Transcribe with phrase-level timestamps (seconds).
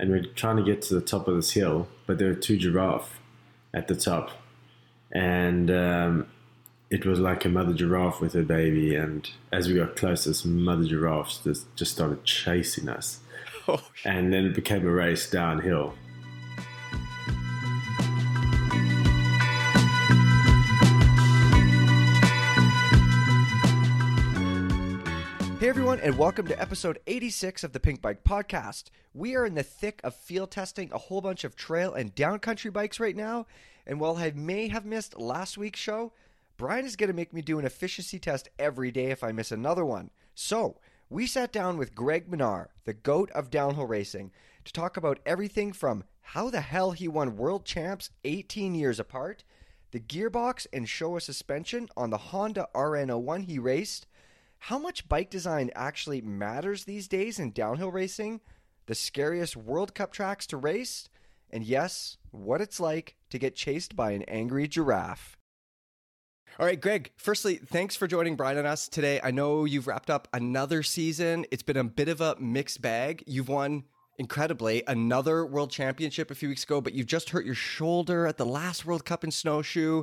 [0.00, 2.56] and we're trying to get to the top of this hill, but there were two
[2.56, 3.20] giraffe
[3.74, 4.30] at the top,
[5.12, 6.26] and um,
[6.88, 8.96] it was like a mother giraffe with her baby.
[8.96, 13.20] And as we got closer, this mother giraffe just just started chasing us,
[13.68, 15.94] Oh, and then it became a race downhill.
[25.70, 28.86] Everyone, and welcome to episode 86 of the Pinkbike Podcast.
[29.14, 32.72] We are in the thick of field testing a whole bunch of trail and downcountry
[32.72, 33.46] bikes right now,
[33.86, 36.12] and while I may have missed last week's show,
[36.56, 39.52] Brian is going to make me do an efficiency test every day if I miss
[39.52, 40.10] another one.
[40.34, 40.78] So,
[41.08, 44.32] we sat down with Greg Minnaar, the goat of downhill racing,
[44.64, 49.44] to talk about everything from how the hell he won world champs 18 years apart,
[49.92, 54.08] the gearbox and Showa suspension on the Honda RN01 he raced,
[54.60, 58.40] how much bike design actually matters these days in downhill racing,
[58.86, 61.08] the scariest World Cup tracks to race,
[61.50, 65.38] and yes, what it's like to get chased by an angry giraffe.
[66.58, 69.18] All right, Greg, firstly, thanks for joining Brian and us today.
[69.24, 71.46] I know you've wrapped up another season.
[71.50, 73.24] It's been a bit of a mixed bag.
[73.26, 73.84] You've won
[74.18, 78.36] incredibly another world championship a few weeks ago, but you've just hurt your shoulder at
[78.36, 80.02] the last World Cup in snowshoe.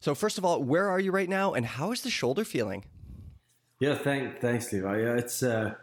[0.00, 2.86] So, first of all, where are you right now, and how is the shoulder feeling?
[3.82, 5.00] Yeah, thank, thanks, Levi.
[5.00, 5.74] Yeah, it's uh,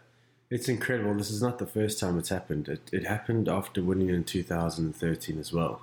[0.48, 1.12] it's incredible.
[1.12, 2.66] This is not the first time it's happened.
[2.66, 5.82] It, it happened after winning in 2013 as well.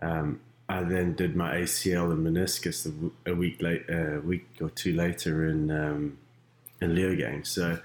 [0.00, 4.92] Um, I then did my ACL and meniscus a, week late, a week or two
[4.92, 6.18] later in um,
[6.80, 7.44] in Leogang.
[7.44, 7.80] So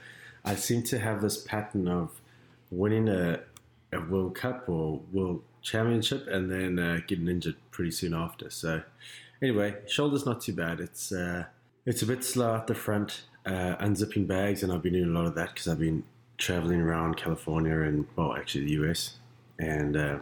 [0.45, 2.21] I seem to have this pattern of
[2.69, 3.39] winning a,
[3.91, 8.51] a World Cup or World Championship and then uh, getting injured pretty soon after.
[8.51, 8.83] So
[9.41, 10.79] anyway, shoulder's not too bad.
[10.79, 11.45] It's uh,
[11.87, 15.19] it's a bit slow at the front, uh, unzipping bags, and I've been doing a
[15.19, 16.03] lot of that because I've been
[16.37, 19.17] traveling around California and well, actually the US,
[19.59, 20.19] and uh,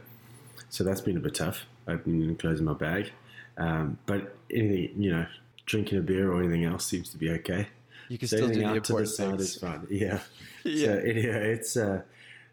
[0.70, 3.12] so that's been a bit tough, opening and closing my bag.
[3.58, 5.26] Um, but anything, you know,
[5.66, 7.68] drinking a beer or anything else seems to be okay.
[8.08, 9.88] You can So still do the up to the side is fine.
[9.90, 10.20] Yeah.
[10.64, 10.86] Yeah.
[10.86, 12.04] So anyway, it's uh,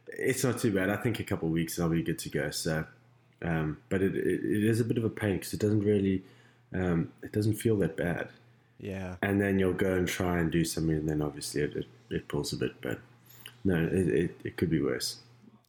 [0.07, 0.89] it's not too bad.
[0.89, 2.51] I think a couple of weeks and I'll be good to go.
[2.51, 2.87] So,
[3.43, 6.23] um, but it, it, it is a bit of a pain because it doesn't really,
[6.73, 8.31] um, it doesn't feel that bad.
[8.79, 9.17] Yeah.
[9.23, 12.29] And then you'll go and try and do something, and then obviously it, it, it
[12.29, 12.81] pulls a bit.
[12.81, 13.01] But
[13.65, 15.17] no, it, it, it could be worse.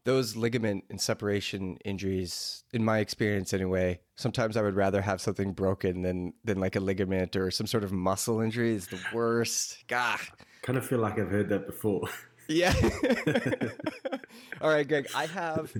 [0.06, 5.54] Those ligament and separation injuries, in my experience anyway, sometimes I would rather have something
[5.54, 9.84] broken than than like a ligament or some sort of muscle injury is the worst.
[9.88, 10.18] Gah.
[10.62, 12.08] Kind of feel like I've heard that before.
[12.50, 12.74] Yeah.
[14.62, 15.72] All right, Greg, I have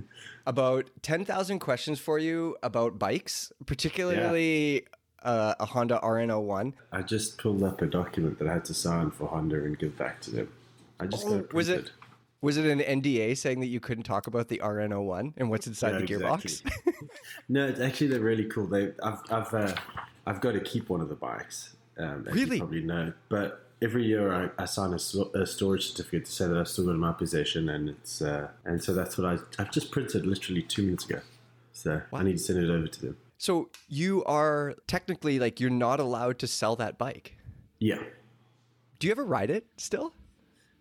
[0.46, 4.86] about 10,000 questions for you about bikes, particularly
[5.22, 6.72] uh, a Honda RN01.
[6.92, 9.96] I just pulled up a document that I had to sign for Honda and give
[9.98, 10.52] back to them.
[10.98, 11.90] I just got Oh, was it
[12.42, 15.92] was it an NDA saying that you couldn't talk about the RN01 and what's inside
[15.92, 16.44] No, the gearbox?
[16.44, 16.94] exactly.
[17.50, 18.66] no, it's actually they're really cool.
[18.66, 19.74] They, I've, I've, uh,
[20.26, 21.76] I've got to keep one of the bikes.
[21.98, 22.58] Um, Really?
[22.58, 26.56] Probably know, but every year I, I sign a, a storage certificate to say that
[26.56, 29.62] I've still got it in my possession, and it's, uh, and so that's what I,
[29.62, 31.20] I've just printed literally two minutes ago.
[31.74, 33.16] So I need to send it over to them.
[33.40, 37.38] So you are technically like you're not allowed to sell that bike.
[37.78, 38.02] Yeah.
[38.98, 40.12] Do you ever ride it still?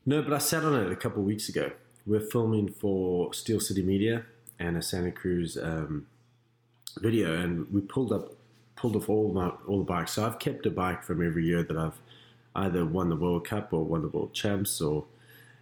[0.05, 1.71] No, but I sat on it a couple of weeks ago.
[2.05, 4.25] We're filming for Steel City Media
[4.59, 6.07] and a Santa Cruz um,
[6.97, 8.33] video, and we pulled up,
[8.75, 10.11] pulled off all my all the bikes.
[10.11, 12.01] So I've kept a bike from every year that I've
[12.53, 15.05] either won the World Cup or won the World Champs, or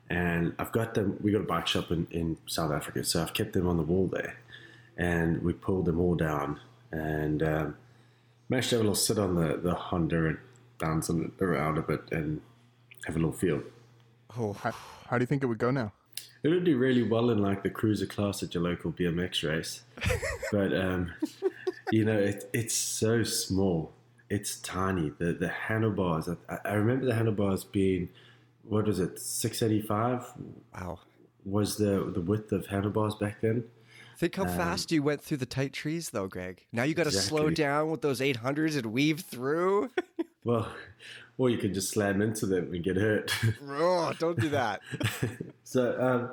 [0.09, 1.17] and I've got them.
[1.21, 3.83] We got a bike shop in, in South Africa, so I've kept them on the
[3.83, 4.37] wall there,
[4.97, 6.59] and we pulled them all down
[6.91, 7.75] and um,
[8.49, 10.37] managed to have a little sit on the the Honda and
[10.79, 12.41] bounce around a bit and
[13.05, 13.61] have a little feel.
[14.37, 14.71] Oh, How,
[15.09, 15.93] how do you think it would go now?
[16.43, 19.81] It would do really well in like the cruiser class at your local BMX race,
[20.51, 21.11] but um,
[21.91, 23.91] you know it, it's so small.
[24.29, 25.11] It's tiny.
[25.17, 26.29] The the handlebars.
[26.29, 28.09] I, I remember the handlebars being
[28.63, 29.19] what was it?
[29.19, 30.25] Six eighty five
[30.73, 30.99] wow.
[31.43, 33.63] was the the width of handlebars back then.
[34.17, 36.65] Think how fast you went through the tight trees, though, Greg.
[36.71, 39.91] Now you got to slow down with those 800s and weave through.
[40.43, 40.71] Well,
[41.37, 43.33] or you can just slam into them and get hurt.
[43.67, 44.81] oh, don't do that.
[45.65, 46.31] So um,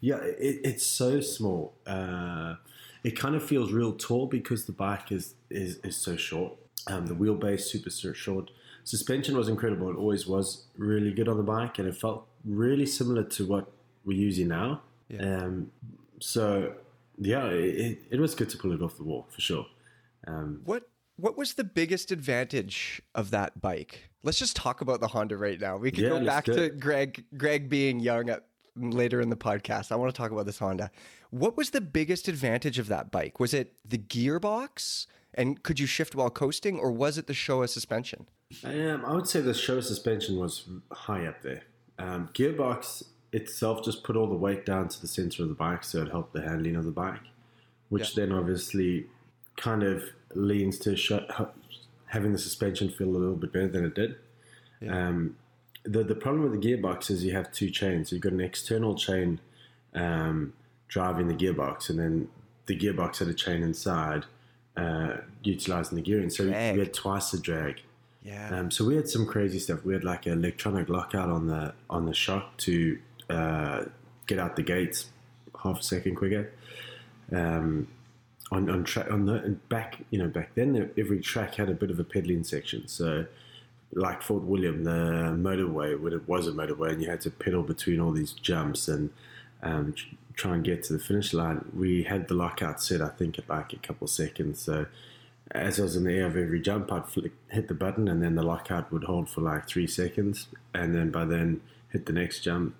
[0.00, 1.76] yeah, it, it's so small.
[1.86, 2.56] Uh,
[3.04, 6.54] it kind of feels real tall because the bike is is, is so short.
[6.88, 8.50] Um, the wheelbase super so short.
[8.82, 9.88] Suspension was incredible.
[9.88, 13.70] It always was really good on the bike, and it felt really similar to what
[14.04, 14.82] we're using now.
[15.08, 15.44] Yeah.
[15.44, 15.70] Um,
[16.18, 16.74] so
[17.18, 19.66] yeah, it, it, was good to pull it off the wall for sure.
[20.26, 24.10] Um, What what was the biggest advantage of that bike?
[24.22, 25.76] Let's just talk about the Honda right now.
[25.76, 26.70] We can Yeah, go back to.
[26.70, 28.46] Greg Greg being young at
[28.76, 29.92] later in the podcast.
[29.92, 30.90] I want to talk about this Honda.
[31.30, 33.38] What was the biggest advantage of that bike?
[33.38, 35.06] Was it the gearbox?
[35.36, 38.28] And could you shift while coasting, or was it the Showa suspension?
[38.62, 41.62] Um, I would say the Showa suspension was high up there.
[41.98, 43.02] Um, gearbox
[43.34, 46.10] itself just put all the weight down to the center of the bike, so it
[46.10, 47.20] helped the handling of the bike,
[47.88, 48.24] which yeah.
[48.24, 49.06] then obviously
[49.56, 50.04] kind of
[50.34, 51.12] leans to sh-
[52.06, 54.16] having the suspension feel a little bit better than it did.
[54.80, 55.08] Yeah.
[55.08, 55.36] Um,
[55.82, 58.12] the the problem with the gearbox is you have two chains.
[58.12, 59.40] You've got an external chain
[59.94, 60.54] um,
[60.88, 62.28] driving the gearbox, and then
[62.66, 64.24] the gearbox had a chain inside
[64.76, 66.30] uh, utilizing the gearing.
[66.30, 66.74] So drag.
[66.74, 67.82] we had twice the drag.
[68.22, 68.48] Yeah.
[68.56, 69.84] Um, so we had some crazy stuff.
[69.84, 72.98] We had like an electronic lockout on the on the shock to
[73.30, 73.84] uh,
[74.26, 75.06] get out the gates
[75.62, 76.52] half a second quicker.
[77.32, 77.88] Um,
[78.52, 81.74] on on track on the and back you know back then every track had a
[81.74, 82.86] bit of a pedaling section.
[82.88, 83.26] So
[83.92, 87.62] like Fort William, the motorway when it was a motorway, and you had to pedal
[87.62, 89.10] between all these jumps and
[89.62, 89.94] um,
[90.34, 93.48] try and get to the finish line, we had the lockout set, I think, at
[93.48, 94.60] like a couple seconds.
[94.60, 94.86] So
[95.52, 98.22] as I was in the air of every jump, I'd flick, hit the button and
[98.22, 100.48] then the lockout would hold for like three seconds.
[100.74, 101.60] And then by then,
[101.90, 102.74] hit the next jump,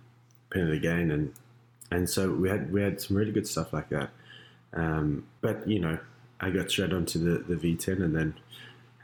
[0.55, 1.11] pin it again.
[1.11, 1.33] And,
[1.91, 4.11] and so we had, we had some really good stuff like that.
[4.73, 5.99] Um, but, you know,
[6.41, 8.35] I got straight onto the, the V10 and then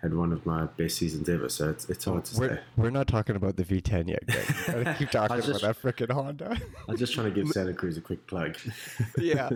[0.03, 1.49] had one of my best seasons ever.
[1.49, 2.61] So it's, it's hard to we're, say.
[2.77, 4.97] We're not talking about the V10 yet, Greg.
[4.99, 6.57] keep talking just, about that freaking Honda.
[6.89, 8.57] I'm just trying to give Santa Cruz a quick plug.
[9.19, 9.51] yeah.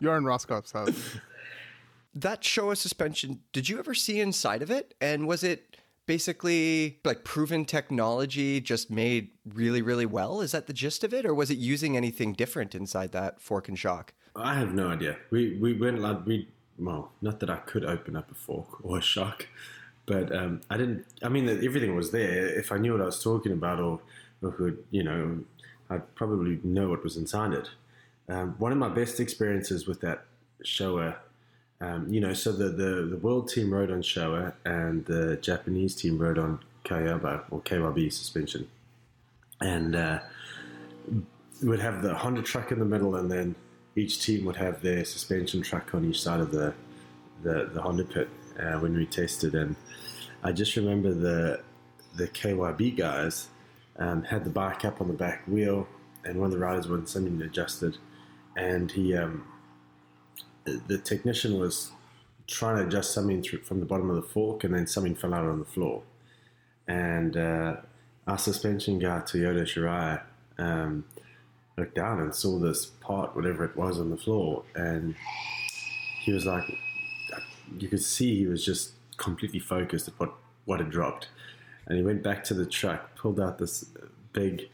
[0.00, 1.16] You're in Roskopp's house.
[2.14, 4.94] That Showa suspension, did you ever see inside of it?
[5.00, 5.73] And was it
[6.06, 10.40] basically like proven technology just made really, really well?
[10.40, 11.24] Is that the gist of it?
[11.24, 14.12] Or was it using anything different inside that fork and shock?
[14.36, 15.16] I have no idea.
[15.30, 16.48] We we went like we
[16.78, 19.46] well, not that I could open up a fork or a shock,
[20.06, 21.06] but um, I didn't.
[21.22, 22.46] I mean, everything was there.
[22.46, 24.00] If I knew what I was talking about, or,
[24.42, 25.40] or could, you know,
[25.88, 27.70] I'd probably know what was inside it.
[28.28, 30.24] Um, one of my best experiences with that
[30.64, 31.16] Showa,
[31.84, 35.94] um, you know, so the, the, the world team rode on Showa and the Japanese
[35.94, 38.68] team rode on Kayaba or KYB suspension.
[39.60, 40.20] And uh,
[41.62, 43.54] we'd have the Honda truck in the middle and then
[43.96, 46.74] each team would have their suspension truck on each side of the
[47.42, 48.28] the, the Honda pit
[48.58, 49.76] uh, when we tested, and
[50.42, 51.60] I just remember the
[52.16, 53.48] the KYB guys
[53.98, 55.86] um, had the bike up on the back wheel,
[56.24, 57.98] and one of the riders wanted something adjusted,
[58.56, 59.46] and he um,
[60.64, 61.92] the technician was
[62.46, 65.46] trying to adjust something from the bottom of the fork, and then something fell out
[65.46, 66.02] on the floor,
[66.86, 67.76] and uh,
[68.26, 70.20] our suspension guy Toyota Shirai.
[70.56, 71.04] Um,
[71.76, 75.14] looked down and saw this part, whatever it was, on the floor, and
[76.20, 76.64] he was like,
[77.78, 80.34] you could see he was just completely focused at what
[80.64, 81.28] what had dropped,
[81.86, 83.84] and he went back to the truck, pulled out this
[84.32, 84.68] big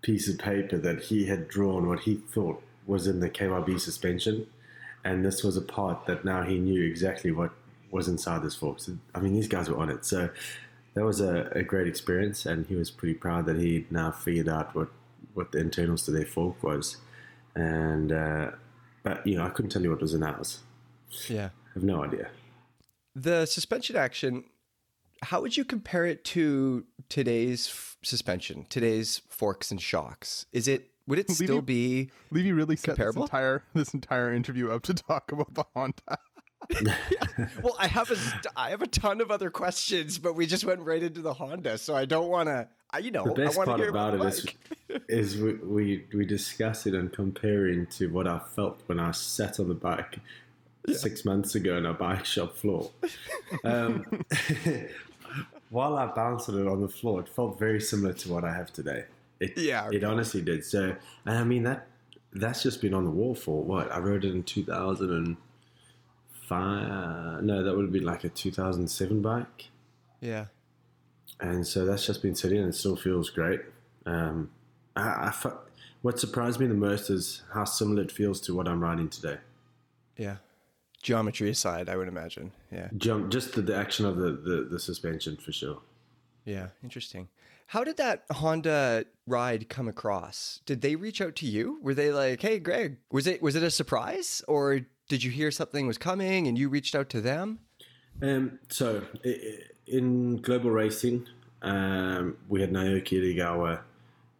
[0.00, 4.46] piece of paper that he had drawn what he thought was in the KYB suspension,
[5.08, 7.50] and this was a part that now he knew exactly what
[7.90, 8.78] was inside this fork.
[8.78, 10.28] So, I mean, these guys were on it, so
[10.92, 14.48] that was a, a great experience, and he was pretty proud that he now figured
[14.48, 14.88] out what
[15.32, 16.98] what the internals to their fork was,
[17.54, 18.50] and uh,
[19.02, 20.60] but you know I couldn't tell you what was in ours.
[21.26, 22.28] Yeah, I have no idea.
[23.14, 24.44] The suspension action.
[25.22, 30.46] How would you compare it to today's f- suspension, today's forks and shocks?
[30.52, 33.26] Is it would it still Levi, be Levi really comparable?
[33.26, 36.18] set this entire this entire interview up to talk about the Honda?
[37.62, 38.16] well, I have a
[38.56, 41.78] I have a ton of other questions, but we just went right into the Honda,
[41.78, 42.68] so I don't want to.
[43.02, 44.46] You know, the best part about, about it is,
[45.08, 49.60] is we, we we discuss it and comparing to what I felt when I sat
[49.60, 50.18] on the bike
[50.86, 50.96] yeah.
[50.96, 52.90] six months ago in a bike shop floor.
[53.62, 54.06] Um,
[55.70, 58.72] while I bounced it on the floor, it felt very similar to what I have
[58.72, 59.04] today.
[59.40, 60.64] It, yeah, it honestly did.
[60.64, 61.86] So, and I mean that
[62.32, 65.36] that's just been on the wall for what I wrote it in two thousand and
[66.48, 67.42] five.
[67.42, 69.68] No, that would be like a 2007 bike.
[70.20, 70.46] Yeah.
[71.40, 73.60] And so that's just been sitting and it still feels great.
[74.06, 74.50] Um,
[74.96, 75.52] I, I,
[76.02, 79.36] what surprised me the most is how similar it feels to what I'm riding today.
[80.16, 80.36] Yeah.
[81.02, 82.50] Geometry aside, I would imagine.
[82.72, 82.88] Yeah.
[82.96, 85.78] Jump, just the, the action of the, the, the suspension for sure.
[86.44, 87.28] Yeah, interesting.
[87.68, 90.60] How did that Honda ride come across?
[90.64, 91.78] Did they reach out to you?
[91.82, 95.50] Were they like, "Hey, Greg, was it was it a surprise, or did you hear
[95.50, 97.58] something was coming and you reached out to them?
[98.22, 99.02] Um, so
[99.86, 101.26] in global racing,
[101.60, 103.80] um, we had Naoki Irigawa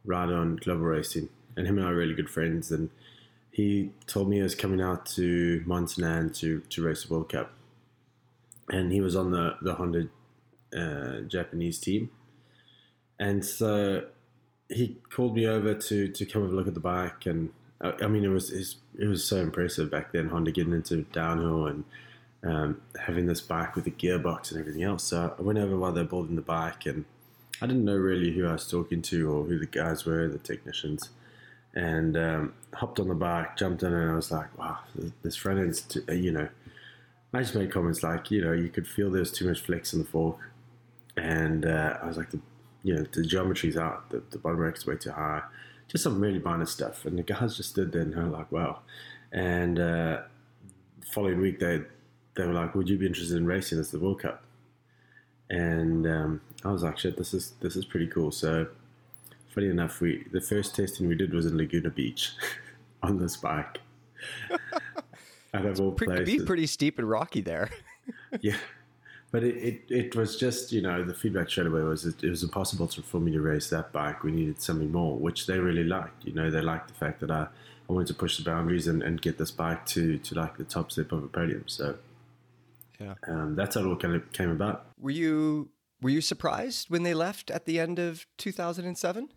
[0.06, 2.70] ride on global racing, and him and I are really good friends.
[2.70, 2.88] And
[3.50, 7.52] he told me he was coming out to Mont-Sainte-Anne to to race the World Cup,
[8.70, 10.08] and he was on the the Honda
[10.75, 12.11] uh, Japanese team,
[13.18, 14.04] and so
[14.68, 18.06] he called me over to to come have a look at the bike, and I
[18.06, 20.28] mean it was it was, so impressive back then.
[20.28, 21.84] Honda getting into downhill and
[22.42, 25.04] um, having this bike with a gearbox and everything else.
[25.04, 27.04] So I went over while they were building the bike, and
[27.62, 30.38] I didn't know really who I was talking to or who the guys were, the
[30.38, 31.10] technicians.
[31.75, 34.78] And um, hopped on the bike, jumped in, and I was like, "Wow,
[35.22, 36.48] this front end's too, uh, you know."
[37.32, 39.98] I just made comments like, you know, you could feel there's too much flex in
[39.98, 40.50] the fork,
[41.14, 42.40] and uh, I was like, the,
[42.82, 45.42] you know, the geometry's out, the, the bottom bracket is way too high,
[45.88, 47.04] just some really minor stuff.
[47.04, 48.80] And the guys just stood there and they were like, wow.
[49.32, 50.23] And uh,
[51.12, 51.82] following week, they
[52.35, 54.44] they were like, would you be interested in racing as the World Cup?
[55.50, 58.30] And um, I was like, shit, this is this is pretty cool.
[58.30, 58.68] So,
[59.54, 62.32] funny enough, we the first testing we did was in Laguna Beach
[63.02, 63.80] on this bike.
[65.54, 67.70] Out of all Pretty, places be pretty steep and rocky there.
[68.40, 68.56] yeah
[69.30, 72.30] but it, it, it was just you know the feedback straight away was it, it
[72.30, 74.23] was impossible to, for me to race that bike.
[74.23, 76.25] We needed something more which they really liked.
[76.25, 77.47] You know they liked the fact that i,
[77.88, 80.64] I wanted to push the boundaries and, and get this bike to, to like the
[80.64, 81.64] top step of a podium.
[81.66, 81.97] So
[83.00, 83.14] Yeah.
[83.26, 84.87] um, that's how it all kind of came about.
[84.99, 85.70] Were you
[86.00, 89.28] were you surprised when they left at the end of 2007?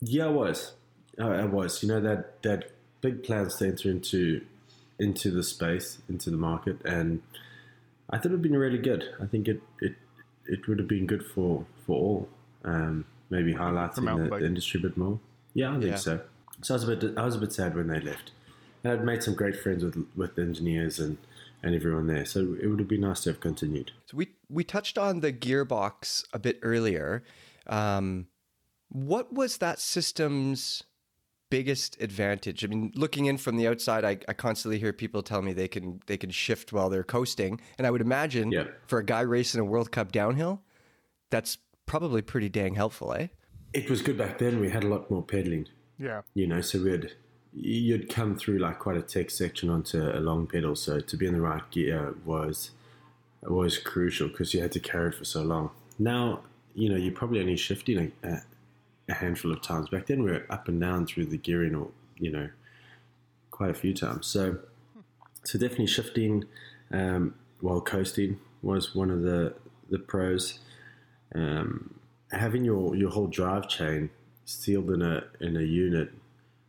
[0.00, 0.72] yeah i was.
[1.18, 1.82] I, I was.
[1.82, 2.70] You know that that
[3.00, 4.42] big plans to enter into
[4.98, 7.20] into the space into the market and
[8.10, 9.04] I thought it would been really good.
[9.20, 9.94] I think it it,
[10.46, 12.28] it would have been good for for all.
[12.64, 15.18] Um, maybe highlighting the, the industry a bit more.
[15.54, 15.96] Yeah, I think Yeah.
[15.96, 16.20] so.
[16.62, 18.32] So I was a bit I was a bit sad when they left.
[18.84, 21.18] And I'd made some great friends with with the engineers and
[21.62, 22.24] and everyone there.
[22.24, 23.92] So it would have been nice to have continued.
[24.06, 27.22] So we we touched on the gearbox a bit earlier.
[27.66, 28.28] Um,
[28.88, 30.84] what was that system's
[31.56, 32.64] biggest advantage?
[32.64, 35.68] I mean, looking in from the outside, I, I constantly hear people tell me they
[35.68, 38.66] can they can shift while they're coasting, and I would imagine Yeah.
[38.86, 40.60] for a guy racing a World Cup downhill,
[41.30, 43.28] that's probably pretty dang helpful, eh?
[43.72, 44.60] It was good back then.
[44.60, 45.66] We had a lot more pedaling.
[45.98, 46.20] Yeah.
[46.34, 47.06] you know, so we'd
[47.52, 50.76] you'd come through like quite a tech section onto a long pedal.
[50.76, 52.72] So to be in the right gear was
[53.42, 55.70] was crucial because you had to carry it for so long.
[55.98, 56.40] Now,
[56.74, 58.42] you know, you're probably only shifting a,
[59.08, 59.88] a, handful of times.
[59.88, 62.48] Back then, we were up and down through the gearing, or you know,
[63.50, 64.26] quite a few times.
[64.26, 64.58] So,
[65.44, 66.44] so definitely shifting
[66.90, 69.54] um, while coasting was one of the
[69.90, 70.58] the pros.
[71.34, 71.94] Um,
[72.32, 74.10] having your, your whole drive chain
[74.44, 76.12] sealed in a in a unit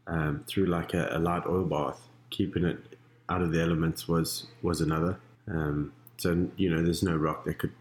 [0.07, 2.77] um, through like a, a light oil bath, keeping it
[3.29, 5.19] out of the elements was was another.
[5.47, 7.73] Um, so you know, there's no rock that could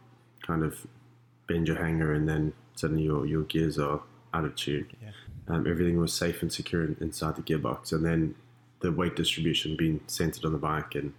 [0.46, 0.86] kind of
[1.46, 4.02] bend your hanger, and then suddenly your your gears are
[4.44, 4.86] of tune.
[5.48, 8.34] Um, everything was safe and secure inside the gearbox, and then
[8.80, 11.12] the weight distribution being centered on the bike and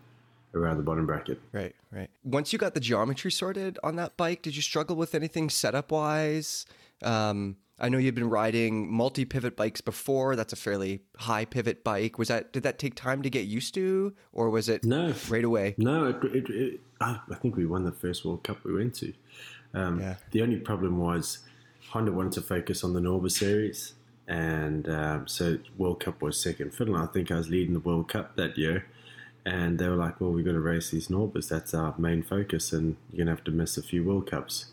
[0.54, 1.40] around the bottom bracket.
[1.52, 2.10] Right, right.
[2.24, 5.92] Once you got the geometry sorted on that bike, did you struggle with anything setup
[5.92, 6.66] wise?
[7.04, 10.36] Um, I know you've been riding multi pivot bikes before.
[10.36, 12.18] That's a fairly high pivot bike.
[12.18, 15.44] Was that did that take time to get used to, or was it No, right
[15.44, 15.76] away?
[15.78, 18.96] No, it, it, it, I I think we won the first World Cup we went
[18.96, 19.14] to.
[19.76, 20.16] Um, Yeah.
[20.32, 21.40] The only problem was
[21.90, 23.94] Honda wanted to focus on the Norba series,
[24.28, 26.96] and um, so World Cup was second fiddle.
[26.96, 28.86] I think I was leading the World Cup that year,
[29.46, 31.48] and they were like, "Well, we've got to race these Norbas.
[31.50, 34.68] That's our main focus, and you're gonna have to miss a few World Cups."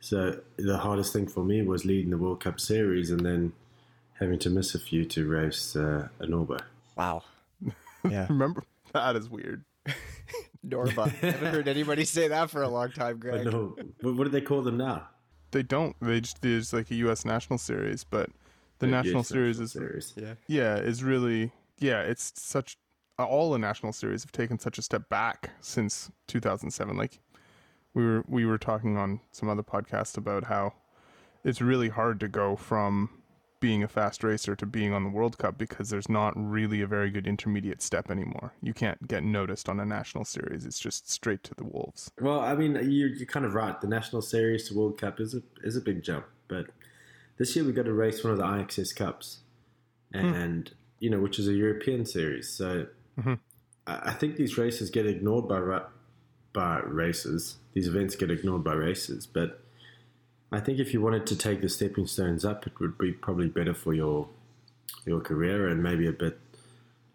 [0.00, 3.52] So the hardest thing for me was leading the World Cup series and then
[4.20, 6.60] having to miss a few to race uh, a Norba.
[6.96, 7.22] Wow.
[8.10, 8.26] Yeah.
[8.28, 9.64] Remember that is weird.
[10.66, 11.06] Norba.
[11.06, 13.44] I haven't heard anybody say that for a long time, But Greg.
[13.46, 15.08] no, what what do they call them now?
[15.54, 15.94] They don't.
[16.00, 17.24] They just there's like a U.S.
[17.24, 18.28] national series, but
[18.80, 20.14] the Yeah, national yes, series national is series.
[20.16, 20.34] Yeah.
[20.48, 22.76] yeah is really yeah it's such
[23.18, 27.20] all the national series have taken such a step back since 2007 like
[27.94, 30.74] we were we were talking on some other podcast about how
[31.44, 33.10] it's really hard to go from
[33.64, 36.86] being a fast racer to being on the World Cup because there's not really a
[36.86, 38.52] very good intermediate step anymore.
[38.60, 40.66] You can't get noticed on a national series.
[40.66, 42.10] It's just straight to the wolves.
[42.20, 43.80] Well, I mean, you're, you're kind of right.
[43.80, 46.66] The National Series to World Cup is a is a big jump, but
[47.38, 49.38] this year we got to race one of the IXS Cups,
[50.12, 50.18] hmm.
[50.18, 52.50] and you know, which is a European series.
[52.50, 53.34] So mm-hmm.
[53.86, 55.80] I, I think these races get ignored by
[56.52, 57.56] by races.
[57.72, 59.63] These events get ignored by races, but
[60.54, 63.48] I think if you wanted to take the stepping stones up, it would be probably
[63.48, 64.28] better for your
[65.04, 66.38] your career and maybe a bit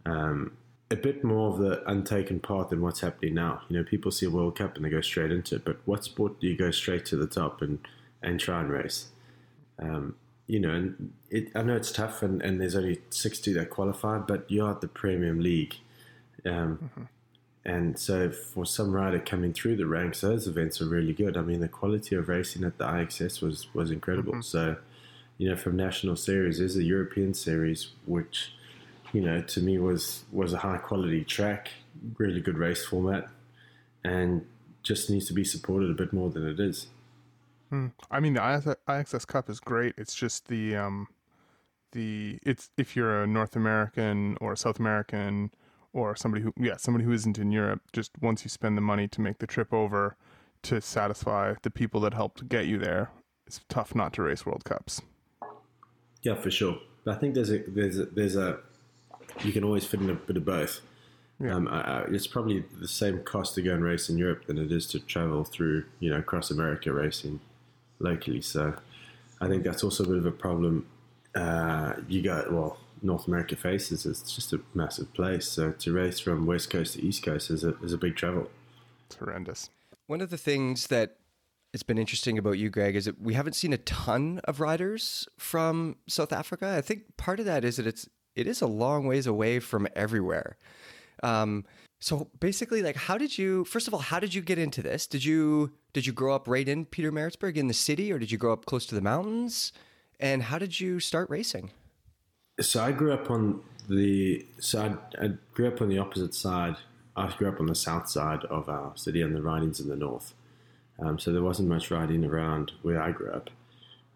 [0.05, 0.51] um,
[0.91, 3.61] a bit more of the untaken path than what's happening now.
[3.69, 6.03] You know, people see a World Cup and they go straight into it, but what
[6.03, 7.79] sport do you go straight to the top and
[8.21, 9.07] and try and race?
[9.79, 10.15] Um,
[10.47, 14.17] you know, and it, I know it's tough, and, and there's only 60 that qualify,
[14.17, 15.75] but you're at the Premium League.
[16.43, 16.89] Um,
[17.65, 21.37] And so for some rider coming through the ranks, those events are really good.
[21.37, 24.41] I mean, the quality of racing at the IXS was, was incredible.
[24.41, 24.77] So
[25.39, 26.59] you know, from national series.
[26.59, 28.53] There's a European series, which,
[29.13, 31.69] you know, to me was was a high quality track,
[32.17, 33.29] really good race format,
[34.03, 34.45] and
[34.83, 36.87] just needs to be supported a bit more than it is.
[37.69, 37.87] Hmm.
[38.11, 39.95] I mean, the IXS Cup is great.
[39.97, 41.07] It's just the um,
[41.93, 45.51] the it's if you're a North American or a South American
[45.93, 49.07] or somebody who yeah somebody who isn't in Europe, just once you spend the money
[49.07, 50.15] to make the trip over
[50.63, 53.11] to satisfy the people that helped get you there,
[53.47, 55.01] it's tough not to race World Cups.
[56.21, 56.77] Yeah, for sure.
[57.03, 58.59] But I think there's a there's a, there's a
[59.43, 60.81] you can always fit in a bit of both.
[61.39, 61.55] Yeah.
[61.55, 64.57] Um, I, I, it's probably the same cost to go and race in Europe than
[64.57, 67.39] it is to travel through, you know, across America racing
[67.99, 68.41] locally.
[68.41, 68.75] So
[69.39, 70.85] I think that's also a bit of a problem.
[71.33, 75.47] Uh, you got well, North America faces it's just a massive place.
[75.47, 78.49] So to race from west coast to east coast is a is a big travel.
[79.07, 79.69] It's horrendous.
[80.07, 81.17] One of the things that
[81.73, 85.27] it's been interesting about you, Greg, is that we haven't seen a ton of riders
[85.37, 86.75] from South Africa.
[86.75, 89.87] I think part of that is that it's it is a long ways away from
[89.95, 90.57] everywhere.
[91.21, 91.65] Um,
[91.99, 93.65] so basically, like, how did you?
[93.65, 95.05] First of all, how did you get into this?
[95.05, 98.37] Did you did you grow up right in Pietermaritzburg in the city, or did you
[98.37, 99.73] grow up close to the mountains?
[100.19, 101.71] And how did you start racing?
[102.61, 104.97] So I grew up on the side.
[105.19, 106.75] I grew up on the opposite side.
[107.15, 109.95] I grew up on the south side of our city, and the riding's in the
[109.95, 110.33] north.
[110.99, 113.49] Um, so there wasn't much riding around where I grew up.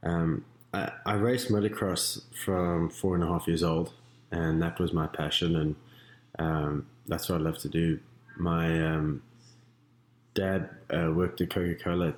[0.03, 3.93] Um, I, I, raced motocross from four and a half years old,
[4.31, 5.75] and that was my passion, and
[6.39, 7.99] um, that's what I love to do.
[8.37, 9.21] My um,
[10.33, 12.13] dad uh, worked at Coca Cola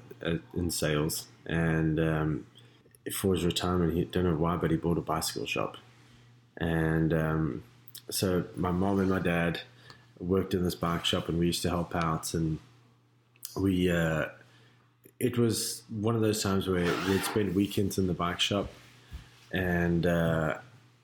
[0.56, 2.46] in sales, and um,
[3.14, 5.78] for his retirement, he don't know why, but he bought a bicycle shop,
[6.58, 7.64] and um,
[8.10, 9.62] so my mom and my dad
[10.20, 12.60] worked in this bike shop, and we used to help out, and
[13.58, 13.92] we.
[13.92, 14.28] Uh,
[15.18, 18.68] it was one of those times where we'd spend weekends in the bike shop
[19.54, 20.58] and uh,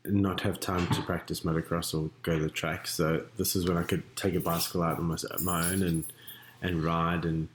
[0.04, 2.88] not have time to practice motocross or go to the track.
[2.88, 6.04] So this is when I could take a bicycle out on my, my own and
[6.62, 7.48] and ride and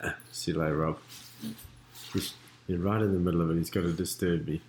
[0.00, 0.98] uh, see you later, Rob.
[2.12, 2.34] He's,
[2.66, 3.56] he's right in the middle of it.
[3.56, 4.60] He's got to disturb me.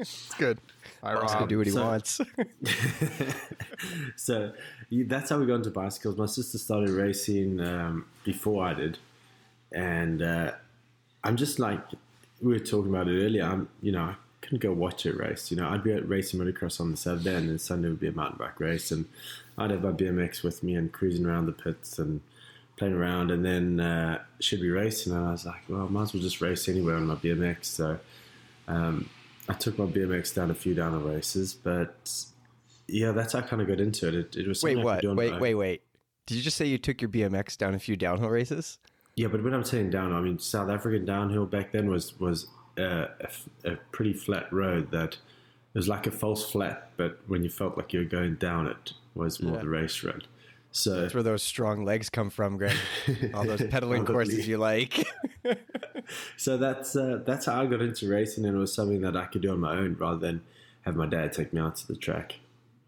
[0.00, 0.58] It's good.
[1.02, 2.20] I Rob's gonna do what he so, wants.
[4.16, 4.52] so
[4.90, 6.16] that's how we got into bicycles.
[6.16, 8.98] My sister started racing um, before I did
[9.72, 10.52] and uh,
[11.22, 11.80] I'm just like
[12.40, 13.44] we were talking about it earlier.
[13.44, 15.50] I'm, you know, I couldn't go watch a race.
[15.50, 18.08] You know, I'd be at racing motocross on the Saturday, and then Sunday would be
[18.08, 19.06] a mountain bike race, and
[19.58, 22.20] I'd have my BMX with me and cruising around the pits and
[22.76, 26.02] playing around, and then uh, she'd be racing, and I was like, well, I might
[26.02, 27.66] as well just race anywhere on my BMX.
[27.66, 27.98] So
[28.66, 29.08] um,
[29.50, 32.08] I took my BMX down a few downhill races, but
[32.86, 34.14] yeah, that's how I kind of got into it.
[34.14, 35.04] It, it was wait, what?
[35.04, 35.82] Wait, wait, wait.
[36.26, 38.78] Did you just say you took your BMX down a few downhill races?
[39.16, 42.46] Yeah, but when I'm saying downhill, I mean South African downhill back then was was
[42.78, 43.28] uh, a,
[43.64, 47.50] a, a pretty flat road that it was like a false flat, but when you
[47.50, 49.62] felt like you were going down, it was more yeah.
[49.62, 50.28] the race road.
[50.72, 52.76] So that's where those strong legs come from, Greg.
[53.34, 55.04] All those pedaling courses you like.
[56.36, 59.26] so that's uh, that's how I got into racing, and it was something that I
[59.26, 60.42] could do on my own rather than
[60.82, 62.36] have my dad take me out to the track.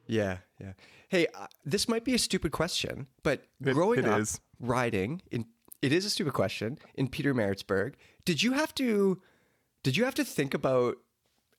[0.06, 0.72] Yeah, yeah.
[1.08, 4.40] Hey, uh, this might be a stupid question, but it, growing it up is.
[4.60, 5.46] riding in
[5.82, 6.78] it is a stupid question.
[6.94, 9.20] In Pietermaritzburg, did you have to
[9.82, 10.96] did you have to think about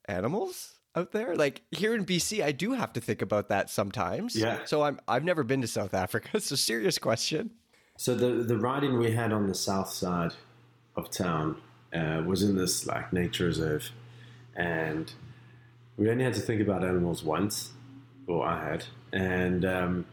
[0.05, 1.35] animals out there?
[1.35, 4.35] Like here in BC, I do have to think about that sometimes.
[4.35, 4.59] Yeah.
[4.65, 6.29] So I'm I've never been to South Africa.
[6.33, 7.51] It's a serious question.
[7.97, 10.33] So the the riding we had on the south side
[10.95, 11.57] of town
[11.93, 13.91] uh, was in this like nature reserve,
[14.55, 15.13] and
[15.97, 17.71] we only had to think about animals once,
[18.27, 20.05] or I had, and um,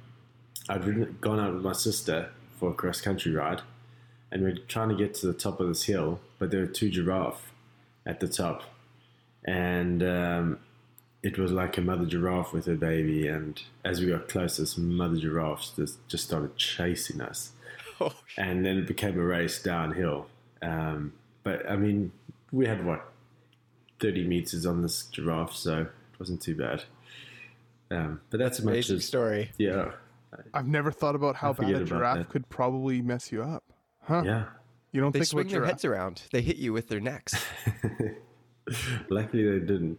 [0.68, 3.62] I'd ridden, gone out with my sister for a cross country ride,
[4.30, 6.90] and we're trying to get to the top of this hill, but there were two
[6.90, 7.52] giraffe
[8.06, 8.62] at the top,
[9.44, 10.58] and um,
[11.22, 13.26] it was like a mother giraffe with her baby.
[13.26, 17.52] And as we got closer, some mother giraffe just, just started chasing us,
[18.00, 20.26] oh, and then it became a race downhill.
[20.62, 22.12] Um, but I mean,
[22.52, 23.12] we had what
[24.00, 26.84] thirty meters on this giraffe, so it wasn't too bad.
[27.90, 29.50] Um, but that's a amazing much as, story.
[29.58, 29.92] Yeah.
[30.54, 33.64] I've never thought about how bad a giraffe could probably mess you up.
[34.02, 34.22] Huh.
[34.24, 34.44] Yeah.
[34.92, 36.22] You don't think they think swing their heads around.
[36.32, 37.34] They hit you with their necks.
[39.08, 39.98] Luckily, they didn't,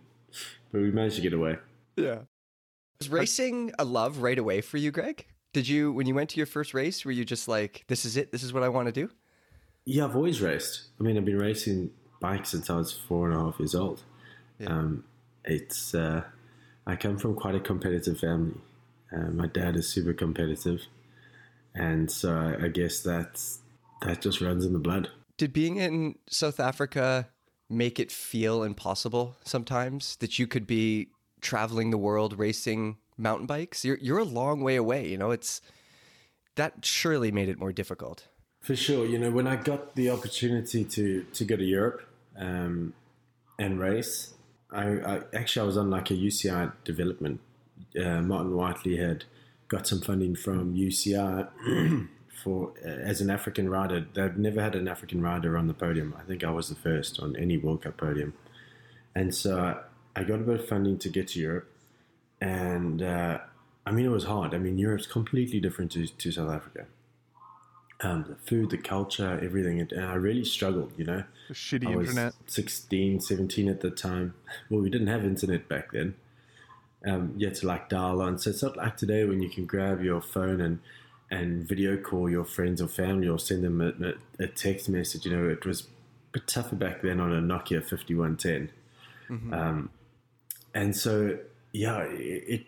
[0.71, 1.57] but we managed to get away.
[1.95, 2.19] Yeah.
[2.99, 5.25] Was racing a love right away for you, Greg?
[5.53, 8.15] Did you, when you went to your first race, were you just like, "This is
[8.15, 8.31] it.
[8.31, 9.09] This is what I want to do"?
[9.85, 10.83] Yeah, I've always raced.
[10.99, 14.03] I mean, I've been racing bikes since I was four and a half years old.
[14.59, 14.67] Yeah.
[14.67, 15.03] Um,
[15.43, 16.23] it's uh,
[16.85, 18.57] I come from quite a competitive family.
[19.11, 20.81] Uh, my dad is super competitive,
[21.73, 23.59] and so I, I guess that's
[24.01, 25.09] that just runs in the blood.
[25.37, 27.29] Did being in South Africa
[27.69, 31.07] make it feel impossible sometimes that you could be
[31.39, 33.83] traveling the world racing mountain bikes?
[33.83, 35.31] You're you're a long way away, you know.
[35.31, 35.61] It's
[36.55, 38.27] that surely made it more difficult.
[38.61, 42.03] For sure, you know, when I got the opportunity to to go to Europe
[42.37, 42.93] um,
[43.57, 44.35] and race,
[44.71, 47.39] I, I, actually I was on like a UCI development.
[47.99, 49.23] Uh, Martin Whiteley had
[49.67, 51.49] got some funding from UCI
[52.43, 54.05] for uh, as an African rider.
[54.13, 56.15] They've never had an African rider on the podium.
[56.19, 58.35] I think I was the first on any World Cup podium,
[59.15, 59.81] and so
[60.15, 61.67] I got a bit of funding to get to Europe,
[62.39, 63.39] and uh,
[63.87, 64.53] I mean it was hard.
[64.53, 66.85] I mean Europe's completely different to, to South Africa
[68.03, 69.79] um, the food, the culture, everything.
[69.79, 71.23] And I really struggled, you know.
[71.47, 72.33] The shitty I was internet.
[72.47, 74.33] 16, 17 at the time.
[74.69, 76.15] Well, we didn't have internet back then.
[77.05, 78.37] Um, you had to like dial on.
[78.37, 80.79] So it's not like today when you can grab your phone and
[81.31, 85.25] and video call your friends or family or send them a, a text message.
[85.25, 85.85] You know, it was a
[86.33, 88.69] bit tougher back then on a Nokia 5110.
[89.29, 89.53] Mm-hmm.
[89.53, 89.89] Um,
[90.73, 91.37] and so,
[91.71, 92.65] yeah, it,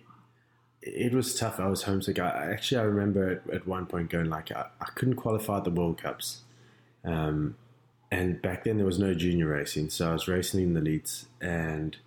[0.85, 1.59] it was tough.
[1.59, 2.19] I was homesick.
[2.19, 5.69] I actually I remember at, at one point going like I, I couldn't qualify the
[5.71, 6.41] World Cups,
[7.03, 7.55] um,
[8.11, 11.25] and back then there was no junior racing, so I was racing in the elites,
[11.41, 11.97] and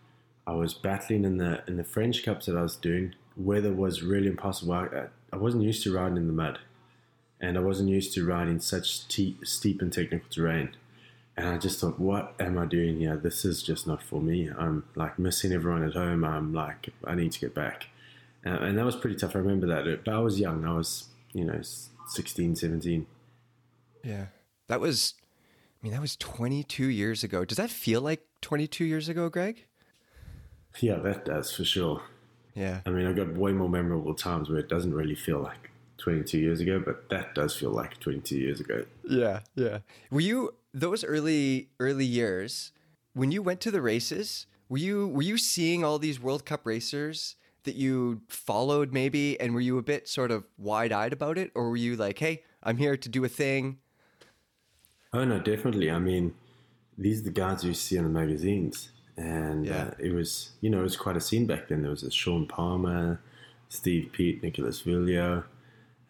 [0.47, 3.15] I was battling in the in the French Cups that I was doing.
[3.37, 4.73] Weather was really impossible.
[4.73, 6.59] I, I wasn't used to riding in the mud,
[7.41, 10.71] and I wasn't used to riding such steep and technical terrain.
[11.39, 13.15] And I just thought, what am I doing here?
[13.15, 14.49] This is just not for me.
[14.49, 16.25] I'm like missing everyone at home.
[16.25, 17.89] I'm like, I need to get back.
[18.47, 19.35] Uh, and that was pretty tough.
[19.35, 20.05] I remember that.
[20.05, 20.65] But I was young.
[20.65, 21.61] I was, you know,
[22.07, 23.07] 16, 17.
[24.05, 24.27] Yeah.
[24.69, 27.45] That was, I mean, that was 22 years ago.
[27.45, 29.67] Does that feel like 22 years ago, Greg?
[30.81, 32.03] Yeah, that does for sure.
[32.55, 32.81] Yeah.
[32.87, 36.39] I mean, I've got way more memorable times where it doesn't really feel like 22
[36.39, 38.85] years ago, but that does feel like 22 years ago.
[39.09, 39.79] Yeah, yeah.
[40.11, 42.73] Were you those early early years
[43.15, 44.47] when you went to the races?
[44.69, 49.55] Were you were you seeing all these World Cup racers that you followed maybe and
[49.55, 51.53] were you a bit sort of wide-eyed about it?
[51.55, 53.79] Or were you like hey i'm here to do a thing
[55.13, 55.91] oh no definitely.
[55.91, 56.35] I mean
[56.99, 58.91] these are the guys you see in the magazines.
[59.19, 59.85] And yeah.
[59.85, 61.83] uh, it was you know it was quite a scene back then.
[61.83, 63.21] There was a shaun palmer
[63.69, 65.45] steve peat nicolas vouilloz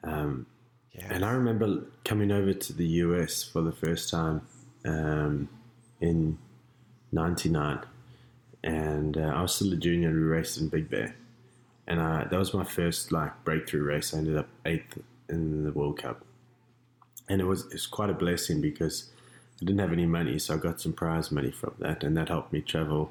[0.05, 0.47] Um,
[0.93, 1.07] yeah.
[1.11, 4.43] and i remember coming over to the us for the first time
[4.85, 5.49] um,
[6.01, 6.39] in
[7.13, 7.81] 99
[8.63, 11.17] and uh, i was still a junior and we raced in big bear
[11.87, 14.15] and uh, that was my first like breakthrough race.
[14.15, 16.25] I ended up eighth in the World Cup,
[17.29, 19.11] and it was it was quite a blessing because
[19.61, 22.29] I didn't have any money, so I got some prize money from that, and that
[22.29, 23.11] helped me travel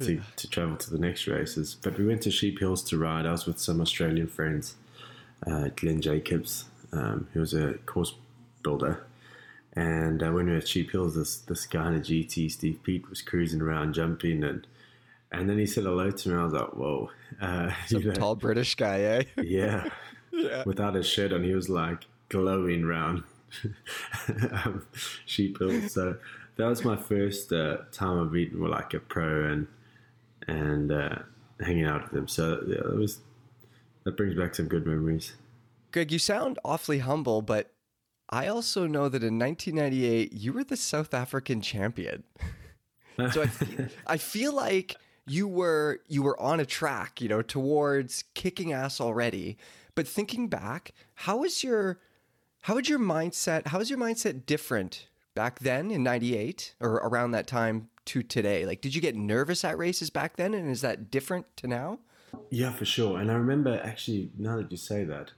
[0.00, 0.20] to, yeah.
[0.36, 1.76] to travel to the next races.
[1.80, 3.26] But we went to Sheep Hills to ride.
[3.26, 4.74] I was with some Australian friends,
[5.46, 8.14] uh, Glenn Jacobs, um, who was a course
[8.62, 9.04] builder.
[9.74, 12.80] And uh, when we were at Sheep Hills, this this guy in a GT, Steve
[12.82, 14.66] Peat, was cruising around, jumping, and
[15.32, 16.34] and then he said hello to me.
[16.34, 19.22] I was like, "Whoa!" Uh, Some know, tall British guy, eh?
[19.42, 19.88] yeah.
[20.30, 20.62] yeah.
[20.66, 23.22] Without his shirt on, he was like glowing round
[24.52, 24.86] um,
[25.24, 25.88] sheep hill.
[25.88, 26.16] So
[26.56, 29.68] that was my first uh, time of meeting with like a pro and
[30.46, 31.18] and uh,
[31.60, 32.28] hanging out with him.
[32.28, 33.20] So yeah, that was
[34.04, 35.32] that brings back some good memories.
[35.92, 37.72] Greg, you sound awfully humble, but
[38.28, 42.24] I also know that in 1998 you were the South African champion.
[43.32, 44.96] so I, I feel like
[45.30, 49.56] you were you were on a track, you know, towards kicking ass already.
[49.94, 52.00] But thinking back, how was your
[52.62, 53.68] how was your mindset?
[53.68, 58.66] How was your mindset different back then in 98 or around that time to today?
[58.66, 62.00] Like did you get nervous at races back then and is that different to now?
[62.50, 63.18] Yeah, for sure.
[63.18, 65.30] And I remember actually now that you say that,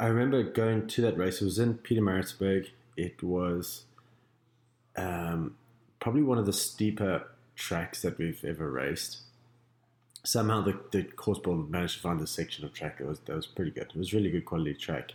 [0.00, 1.42] I remember going to that race.
[1.42, 2.68] It was in Peter Pietermaritzburg.
[2.96, 3.84] It was
[4.96, 5.56] um,
[6.00, 7.26] probably one of the steeper
[7.58, 9.18] tracks that we've ever raced.
[10.24, 13.36] Somehow the, the course builder managed to find a section of track that was that
[13.36, 13.88] was pretty good.
[13.94, 15.12] It was really good quality track,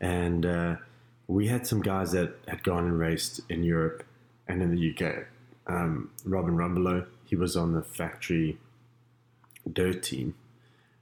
[0.00, 0.76] and uh,
[1.28, 4.04] we had some guys that had gone and raced in Europe
[4.48, 5.26] and in the UK.
[5.66, 8.58] Um, Robin Rumbelow, he was on the factory
[9.70, 10.34] dirt team,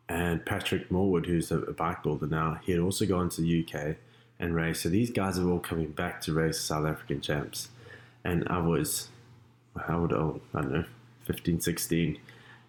[0.08, 3.66] and Patrick Morewood, who's a, a bike builder now, he had also gone to the
[3.66, 3.96] UK
[4.38, 4.82] and raced.
[4.82, 7.68] So these guys are all coming back to race South African champs,
[8.24, 9.10] and I was
[9.76, 10.12] how old?
[10.12, 10.84] Oh, I don't know,
[11.24, 12.18] 15, 16.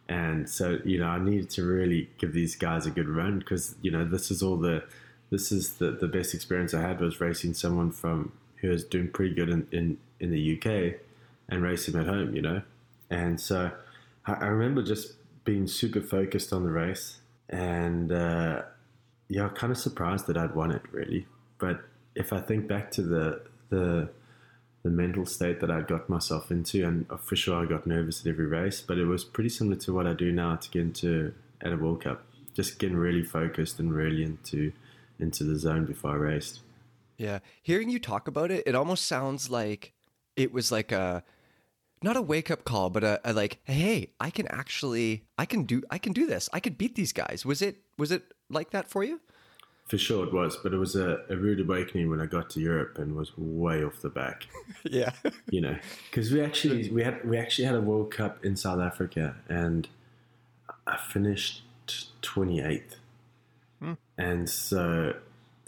[0.08, 3.76] And so, you know, I needed to really give these guys a good run because,
[3.82, 4.84] you know, this is all the,
[5.32, 9.10] this is the, the best experience I had was racing someone from who was doing
[9.10, 11.00] pretty good in, in, in the UK
[11.50, 12.62] and race him at home, you know?
[13.10, 13.72] And so
[14.26, 15.14] I, I remember just
[15.44, 18.62] being super focused on the race and, uh,
[19.28, 21.26] yeah, kind of surprised that I'd won it really.
[21.58, 21.82] But
[22.14, 24.10] if I think back to the, the,
[24.86, 28.30] the mental state that I got myself into, and for sure I got nervous at
[28.30, 28.82] every race.
[28.82, 31.76] But it was pretty similar to what I do now to get into at a
[31.76, 34.72] World Cup, just getting really focused and really into
[35.20, 36.60] into the zone before I raced.
[37.18, 39.94] Yeah, hearing you talk about it, it almost sounds like
[40.36, 41.24] it was like a
[42.04, 45.64] not a wake up call, but a, a, like, hey, I can actually, I can
[45.64, 46.48] do, I can do this.
[46.54, 47.44] I could beat these guys.
[47.44, 49.22] Was it, was it like that for you?
[49.88, 52.60] For sure it was, but it was a, a rude awakening when I got to
[52.60, 54.48] Europe and was way off the back.
[54.84, 55.12] yeah,
[55.52, 55.78] you know,
[56.10, 59.88] because we actually we had we actually had a World Cup in South Africa, and
[60.88, 61.62] I finished
[62.24, 62.96] twenty eighth,
[63.80, 63.94] hmm.
[64.18, 65.18] and so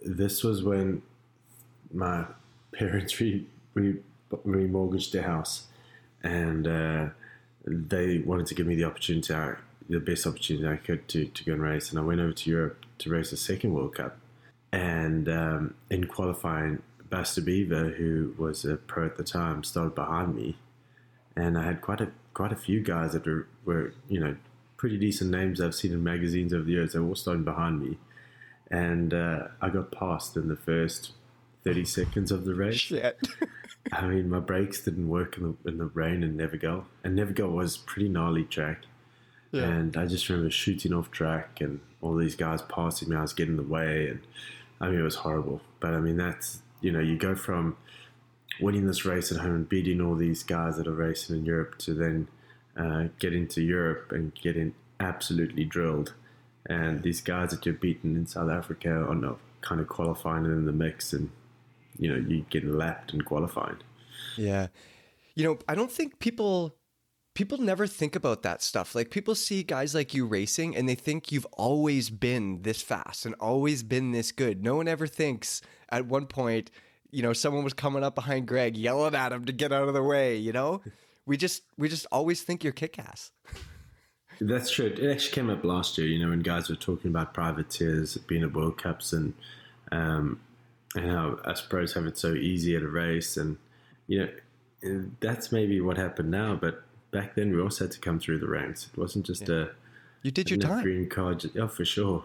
[0.03, 1.03] this was when
[1.93, 2.25] my
[2.71, 3.97] parents re, re,
[4.31, 5.67] remortgaged their house,
[6.23, 7.09] and uh,
[7.65, 9.31] they wanted to give me the opportunity,
[9.87, 12.49] the best opportunity I could to to go and race, and I went over to
[12.49, 14.17] Europe to race the second World Cup.
[14.71, 20.35] And um, in qualifying, Basta Beaver, who was a pro at the time, started behind
[20.35, 20.57] me,
[21.35, 24.35] and I had quite a quite a few guys that were, were you know
[24.75, 26.93] pretty decent names I've seen in magazines over the years.
[26.93, 27.97] They were all starting behind me,
[28.69, 31.13] and uh, I got passed in the first
[31.63, 32.75] thirty seconds of the race.
[32.75, 33.17] Shit.
[33.91, 37.53] I mean, my brakes didn't work in the, in the rain in Nevegal, and Nevegal
[37.53, 38.83] was pretty gnarly track.
[39.51, 39.63] Yeah.
[39.63, 43.15] And I just remember shooting off track and all these guys passing me.
[43.15, 44.19] I was getting in the way, and
[44.79, 45.61] I mean, it was horrible.
[45.79, 47.77] But I mean, that's you know, you go from
[48.59, 51.77] winning this race at home and beating all these guys that are racing in Europe
[51.79, 52.27] to then
[52.75, 56.13] uh, get into Europe and getting absolutely drilled.
[56.65, 60.65] And these guys that you're beating in South Africa are not kind of qualifying in
[60.65, 61.29] the mix, and
[61.97, 63.77] you know, you get lapped and qualifying.
[64.35, 64.67] Yeah.
[65.35, 66.75] You know, I don't think people
[67.37, 68.95] people never think about that stuff.
[68.95, 73.27] Like people see guys like you racing and they think you've always been this fast
[73.27, 74.63] and always been this good.
[74.63, 76.71] No one ever thinks at one point,
[77.11, 79.93] you know, someone was coming up behind Greg yelling at him to get out of
[79.93, 80.81] the way, you know?
[81.27, 83.29] We just we just always think you're kick ass.
[84.41, 84.87] That's true.
[84.87, 88.41] It actually came up last year, you know, when guys were talking about privateers being
[88.41, 89.35] at World Cups and
[89.91, 90.39] um,
[90.95, 93.57] and how us pros have it so easy at a race and
[94.07, 94.21] you
[94.81, 98.39] know that's maybe what happened now, but back then we also had to come through
[98.39, 98.89] the ranks.
[98.91, 99.55] It wasn't just yeah.
[99.55, 99.67] a
[100.23, 101.45] you did your time green card.
[101.53, 102.23] Yeah, for sure.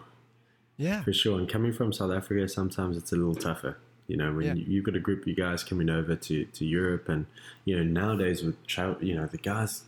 [0.77, 1.39] Yeah, for sure.
[1.39, 3.77] And coming from South Africa, sometimes it's a little tougher.
[4.07, 4.53] You know, when yeah.
[4.53, 7.25] you, have got a group of you guys coming over to, to Europe, and
[7.63, 9.83] you know nowadays with travel, you know the guys,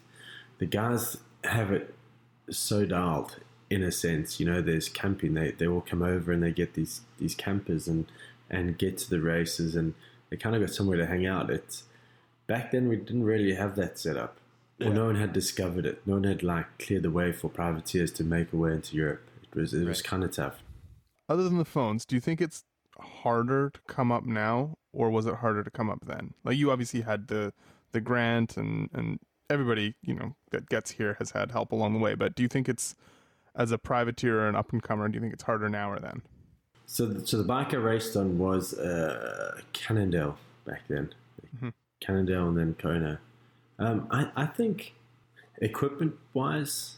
[0.59, 1.93] the guys have it
[2.49, 4.39] so dialed in a sense.
[4.39, 5.33] You know, there's camping.
[5.33, 8.05] They they all come over and they get these these campers and
[8.49, 9.93] and get to the races, and
[10.29, 11.49] they kind of got somewhere to hang out.
[11.49, 11.83] It's
[12.47, 14.37] back then we didn't really have that set up.
[14.79, 16.01] Well, no one had discovered it.
[16.05, 19.27] No one had like cleared the way for privateers to make a way into Europe.
[19.43, 19.87] It was it right.
[19.87, 20.55] was kind of tough.
[21.29, 22.65] Other than the phones, do you think it's
[22.99, 26.33] harder to come up now, or was it harder to come up then?
[26.43, 27.53] Like you obviously had the
[27.93, 31.99] the grant, and and everybody you know that gets here has had help along the
[31.99, 32.15] way.
[32.15, 32.95] But do you think it's
[33.55, 35.07] as a privateer or an up and comer?
[35.07, 36.21] Do you think it's harder now or then?
[36.85, 41.13] So, so the bike I raced on was uh, Cannondale back then,
[41.55, 41.69] mm-hmm.
[41.99, 43.19] Cannondale, and then Kona.
[43.77, 44.93] Um, I, I think
[45.61, 46.97] equipment wise,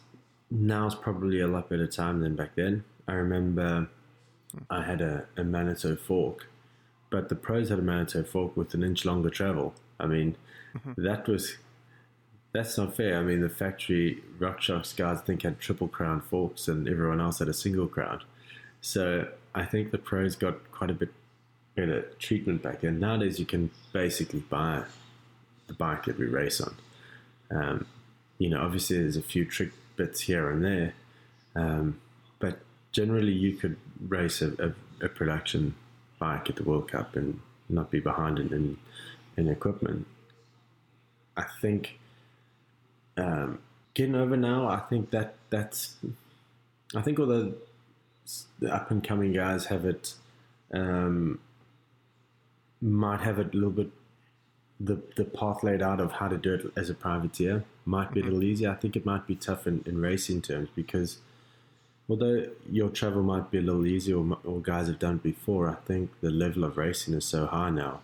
[0.50, 2.84] now is probably a lot better time than back then.
[3.08, 3.90] I remember
[4.70, 6.48] I had a, a Manitou fork,
[7.10, 9.74] but the pros had a Manitou fork with an inch longer travel.
[10.00, 10.36] I mean,
[10.76, 11.04] mm-hmm.
[11.04, 11.58] that was
[12.54, 13.18] that's not fair.
[13.18, 17.40] I mean, the factory RockShox guys I think had triple crown forks, and everyone else
[17.40, 18.22] had a single crown.
[18.82, 21.10] So I think the pros got quite a bit
[21.76, 23.00] better treatment back then.
[23.00, 24.84] Nowadays, you can basically buy
[25.68, 26.76] the bike that we race on.
[27.52, 27.86] Um,
[28.38, 30.94] you know, obviously there's a few trick bits here and there,
[31.56, 32.00] um,
[32.40, 32.60] but
[32.92, 33.78] generally you could
[34.08, 35.74] race a, a, a, production
[36.20, 38.78] bike at the World Cup and not be behind in, in,
[39.38, 40.06] in equipment.
[41.36, 41.98] I think
[43.18, 43.60] um,
[43.94, 45.96] getting over now, I think that that's,
[46.96, 47.56] I think all the,
[48.60, 50.14] the up and coming guys have it,
[50.74, 51.40] um,
[52.82, 53.90] might have it a little bit
[54.80, 58.20] the the path laid out of how to do it as a privateer might be
[58.20, 58.30] mm-hmm.
[58.30, 58.72] a little easier.
[58.72, 61.18] I think it might be tough in, in racing terms because
[62.10, 65.70] although your travel might be a little easier or, or guys have done it before,
[65.70, 68.02] I think the level of racing is so high now.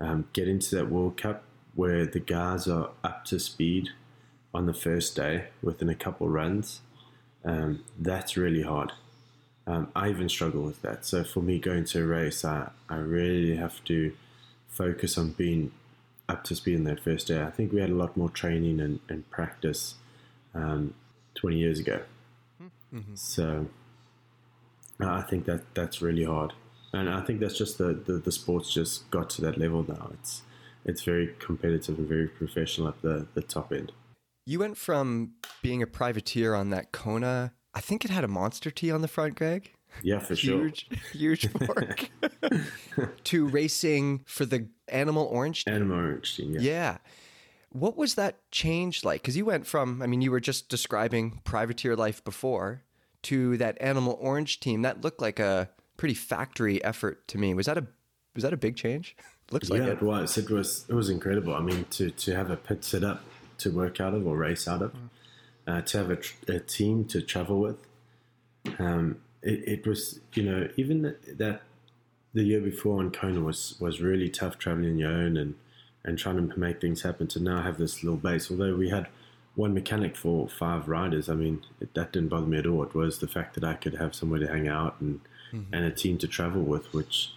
[0.00, 1.44] Um, get into that World Cup
[1.74, 3.90] where the guys are up to speed
[4.52, 6.80] on the first day within a couple runs.
[7.44, 8.92] Um, that's really hard.
[9.66, 11.06] Um, I even struggle with that.
[11.06, 14.12] So for me, going to a race, I, I really have to
[14.68, 15.70] focus on being
[16.28, 17.42] up to speed in that first day.
[17.42, 19.96] I think we had a lot more training and, and practice
[20.54, 20.94] um,
[21.34, 22.02] 20 years ago.
[22.92, 23.14] Mm-hmm.
[23.14, 23.66] So
[25.00, 26.52] uh, I think that that's really hard.
[26.92, 30.10] And I think that's just the, the, the sports just got to that level now.
[30.14, 30.42] It's
[30.84, 33.92] it's very competitive and very professional at the, the top end.
[34.46, 38.70] You went from being a privateer on that Kona, I think it had a monster
[38.70, 39.72] T on the front, Greg.
[40.02, 40.62] Yeah, for sure.
[40.62, 42.10] Huge, huge fork.
[43.24, 45.74] to racing for the Animal Orange team.
[45.74, 46.60] Animal Orange team, yeah.
[46.60, 46.96] Yeah.
[47.70, 49.22] What was that change like?
[49.22, 52.82] Because you went from, I mean, you were just describing privateer life before
[53.22, 54.82] to that Animal Orange team.
[54.82, 57.54] That looked like a pretty factory effort to me.
[57.54, 57.86] Was that a
[58.34, 59.16] was that a big change?
[59.50, 59.88] Looks like it.
[59.88, 60.38] it was.
[60.38, 60.86] It was.
[60.88, 61.54] It was incredible.
[61.54, 63.22] I mean, to to have a pit set up
[63.58, 64.94] to work out of or race out of,
[65.66, 67.76] uh, to have a, tr- a team to travel with.
[68.78, 71.62] Um, it, it was you know even that
[72.34, 75.54] the year before on Kona was was really tough traveling on your own and
[76.04, 77.26] and trying to make things happen.
[77.28, 79.08] To now have this little base, although we had
[79.54, 81.28] one mechanic for five riders.
[81.28, 82.82] I mean, it, that didn't bother me at all.
[82.82, 85.20] It was the fact that I could have somewhere to hang out and
[85.72, 87.32] and a team to travel with, which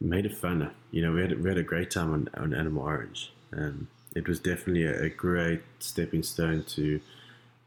[0.00, 0.70] made it fun.
[0.90, 3.32] You know, we had we had a great time on, on Animal Orange.
[3.56, 7.00] Um, it was definitely a, a great stepping stone to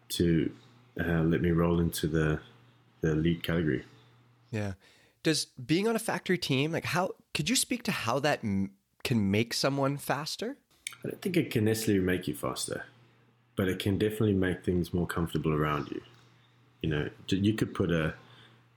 [0.10, 0.52] to
[1.00, 2.40] uh, let me roll into the
[3.02, 3.86] the lead category.
[4.52, 4.74] Yeah.
[5.24, 8.72] Does being on a factory team, like how could you speak to how that m-
[9.04, 10.58] can make someone faster?
[11.04, 12.86] I don't think it can necessarily make you faster,
[13.56, 16.02] but it can definitely make things more comfortable around you.
[16.82, 18.14] You know, you could put a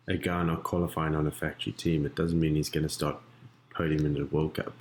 [0.09, 2.05] a guy not qualifying on a factory team.
[2.05, 3.17] It doesn't mean he's going to start
[3.71, 4.75] podium in the World Cup.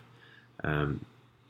[0.63, 1.05] Um,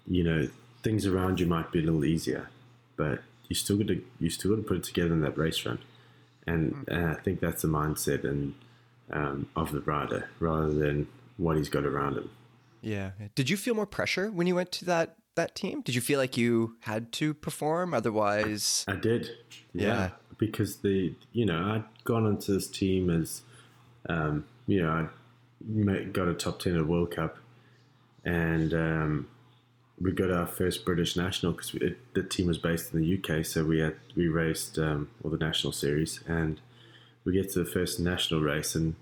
[0.07, 0.49] you know,
[0.83, 2.49] things around you might be a little easier,
[2.97, 5.65] but you still got to you still got to put it together in that race
[5.65, 5.79] run,
[6.47, 8.55] and, and I think that's the mindset and
[9.11, 12.29] um, of the rider rather than what he's got around him.
[12.81, 13.11] Yeah.
[13.35, 15.81] Did you feel more pressure when you went to that that team?
[15.81, 18.83] Did you feel like you had to perform otherwise?
[18.87, 19.29] I did.
[19.73, 19.87] Yeah.
[19.87, 20.09] Yeah.
[20.37, 23.41] Because the you know I'd gone onto this team as
[24.09, 25.07] um, you know
[25.93, 27.37] I got a top ten at World Cup,
[28.25, 29.27] and um,
[29.99, 31.75] we got our first British national because
[32.13, 35.37] the team was based in the UK, so we had we raced um, all the
[35.37, 36.59] national series, and
[37.23, 38.95] we get to the first national race, and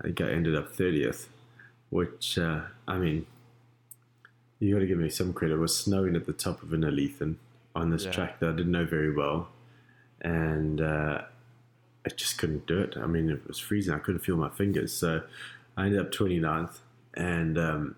[0.00, 1.28] I think I ended up thirtieth,
[1.90, 3.26] which uh, I mean.
[4.60, 5.54] You got to give me some credit.
[5.54, 7.36] It was snowing at the top of Innerleithen
[7.74, 8.12] on this Yeah.
[8.12, 9.48] track that I didn't know very well,
[10.22, 11.22] and uh,
[12.06, 12.96] I just couldn't do it.
[12.96, 13.92] I mean, it was freezing.
[13.92, 14.96] I couldn't feel my fingers.
[14.96, 15.22] So
[15.76, 16.78] I ended up 29th,
[17.14, 17.96] and um,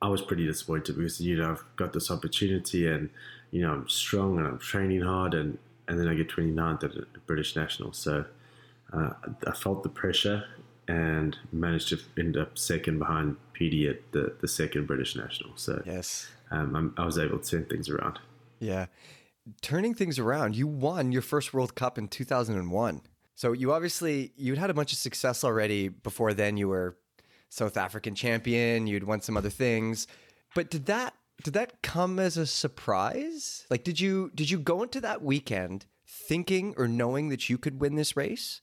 [0.00, 3.10] I was pretty disappointed because, you know, I've got this opportunity and,
[3.50, 6.94] you know, I'm strong and I'm training hard, and, and then I get 29th at
[6.96, 7.92] a British National.
[7.92, 8.24] So
[8.92, 9.10] uh,
[9.46, 10.44] I felt the pressure
[10.88, 15.50] and managed to end up second behind Peaty at the, the second British National.
[15.56, 16.28] So Yes.
[16.50, 18.18] um, I'm, I was able to turn things around.
[18.60, 18.86] Yeah.
[19.62, 23.00] Turning things around, you won your first World Cup in 2001.
[23.34, 26.56] So you obviously you'd had a bunch of success already before then.
[26.56, 26.96] You were
[27.48, 30.06] South African champion, you'd won some other things.
[30.54, 33.66] But did that did that come as a surprise?
[33.70, 37.80] Like did you did you go into that weekend thinking or knowing that you could
[37.80, 38.62] win this race?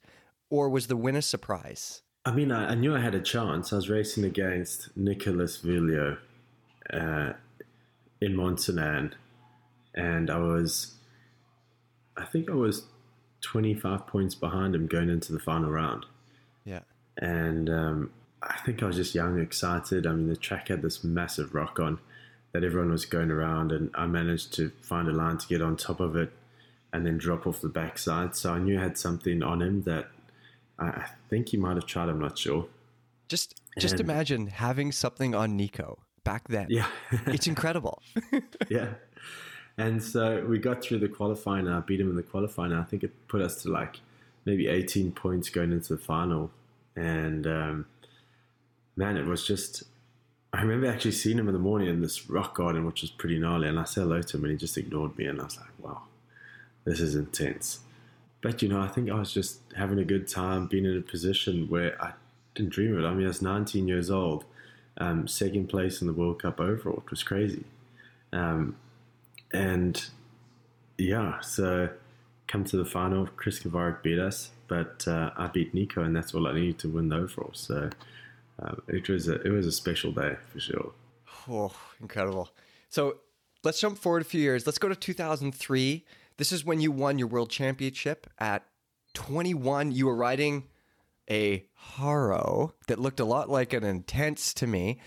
[0.49, 2.01] Or was the win a surprise?
[2.25, 3.73] I mean, I, I knew I had a chance.
[3.73, 6.17] I was racing against Nicolas Vouilloz
[6.91, 7.34] uh,
[8.21, 9.15] in Mont-Sainte-Anne,
[9.93, 10.95] and I was,
[12.15, 12.84] I think I was
[13.41, 16.06] 25 points behind him going into the final round.
[16.63, 16.79] Yeah.
[17.17, 20.08] And um, I think I was just young, excited.
[20.08, 21.99] I mean, the track had this massive rock on
[22.53, 25.75] that everyone was going around, and I managed to find a line to get on
[25.75, 26.32] top of it
[26.93, 28.36] and then drop off the backside.
[28.36, 30.08] So I knew I had something on him that
[30.83, 32.09] I, think he might have tried.
[32.09, 32.67] I'm not sure.
[33.27, 36.67] Just just And- imagine having something on Nico back then.
[36.69, 36.87] Yeah.
[37.27, 38.01] It's incredible.
[38.69, 38.93] yeah.
[39.77, 41.67] And so we got through the qualifying.
[41.67, 42.73] I beat him in the qualifying.
[42.73, 43.99] I think it put us to like
[44.45, 46.51] maybe 18 points going into the final.
[46.95, 47.85] And um,
[48.95, 49.83] man, it was just.
[50.55, 53.39] I remember actually seeing him in the morning in this rock garden, which was pretty
[53.39, 53.67] gnarly.
[53.67, 55.25] And I said hello to him, and he just ignored me.
[55.25, 56.03] And I was like, wow,
[56.85, 57.79] this is intense.
[58.43, 61.01] But you know, I think I was just having a good time, being in a
[61.01, 62.12] position where I
[62.56, 63.08] didn't dream of it.
[63.08, 64.43] I mean, I was 19 years old,
[64.97, 66.97] um, second place in the World Cup overall.
[66.97, 67.63] It was crazy.
[68.34, 68.75] Um,
[69.53, 70.03] and
[70.97, 71.89] yeah, so
[72.47, 73.28] come to the final.
[73.38, 76.89] Chris Kovarik beat us, but uh, I beat Nico, and that's all I needed to
[76.89, 77.51] win the overall.
[77.53, 77.89] So
[78.59, 80.91] um, it was a it was a special day for sure.
[81.49, 82.49] Oh, incredible.
[82.89, 83.20] So
[83.63, 84.65] let's jump forward a few years.
[84.65, 86.03] Let's go to 2003.
[86.38, 88.63] This is when you won your world championship at
[89.13, 89.91] 21.
[89.91, 90.67] You were riding
[91.29, 94.99] a Haro that looked a lot like an Intense to me.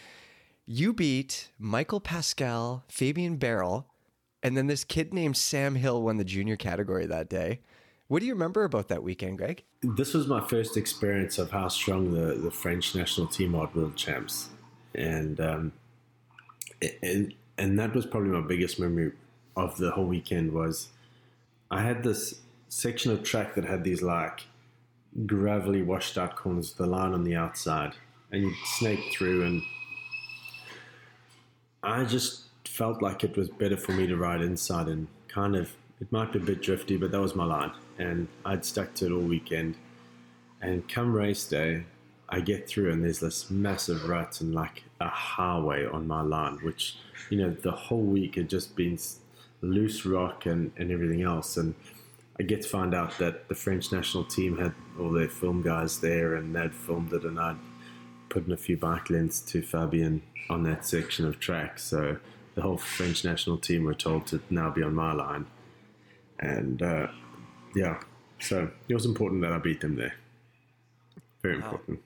[0.67, 3.87] You beat Mickael Pascal, Fabien Barel,
[4.43, 7.61] and then this kid named Sam Hill won the junior category that day.
[8.09, 9.65] What do you remember about that weekend, Greg?
[9.83, 13.75] This was my first experience of how strong the, the French national team are at
[13.75, 14.49] world champs,
[14.95, 15.73] and um,
[16.81, 19.13] it, and that was probably my biggest memory
[19.57, 20.89] of the whole weekend was
[21.71, 24.43] I had this section of track that had these like
[25.27, 27.95] gravelly washed out corners, the line on the outside,
[28.31, 29.63] and you'd snake through and
[31.83, 35.71] I just felt like it was better for me to ride inside and kind of
[36.01, 39.07] it might be a bit drifty, but that was my line, and I'd stuck to
[39.07, 39.77] it all weekend.
[40.61, 41.85] And come race day,
[42.29, 46.59] I get through and there's this massive rut and like a highway on my line,
[46.63, 46.97] which
[47.31, 48.99] you know the whole week had just been
[49.61, 51.75] loose rock and, and everything else, and
[52.39, 56.01] I get to find out that the French national team had all their film guys
[56.01, 57.57] there and they'd filmed it, and I'd
[58.29, 62.19] put in a few bike lens to Fabian on that section of track, so
[62.55, 65.47] the whole French national team were told to now be on my line.
[66.39, 67.09] And uh,
[67.75, 68.01] yeah,
[68.39, 70.15] so it was important that I beat them there.
[71.43, 72.01] Very important.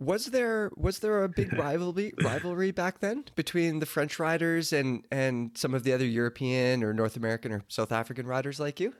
[0.00, 5.04] Was there was there a big rivalry rivalry back then between the French riders and
[5.10, 8.94] and some of the other European or North American or South African riders like you?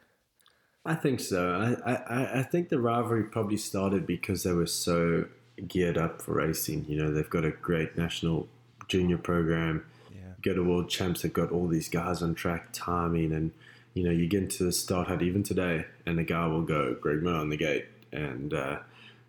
[0.84, 1.76] I think so.
[1.84, 5.26] I, I, I think the rivalry probably started because they were so
[5.68, 6.86] geared up for racing.
[6.88, 8.48] You know, they've got a great national
[8.88, 9.84] junior program.
[10.11, 10.20] Yeah.
[10.40, 11.20] Go to world champs.
[11.20, 13.53] They've got all these guys on track timing and
[13.94, 16.94] you know, you get into the start hut even today, and the guy will go
[17.01, 18.78] Greg Moore on the gate, and uh,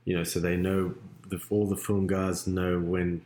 [0.05, 0.93] you know, so they know
[1.32, 3.21] the, all the film guys know when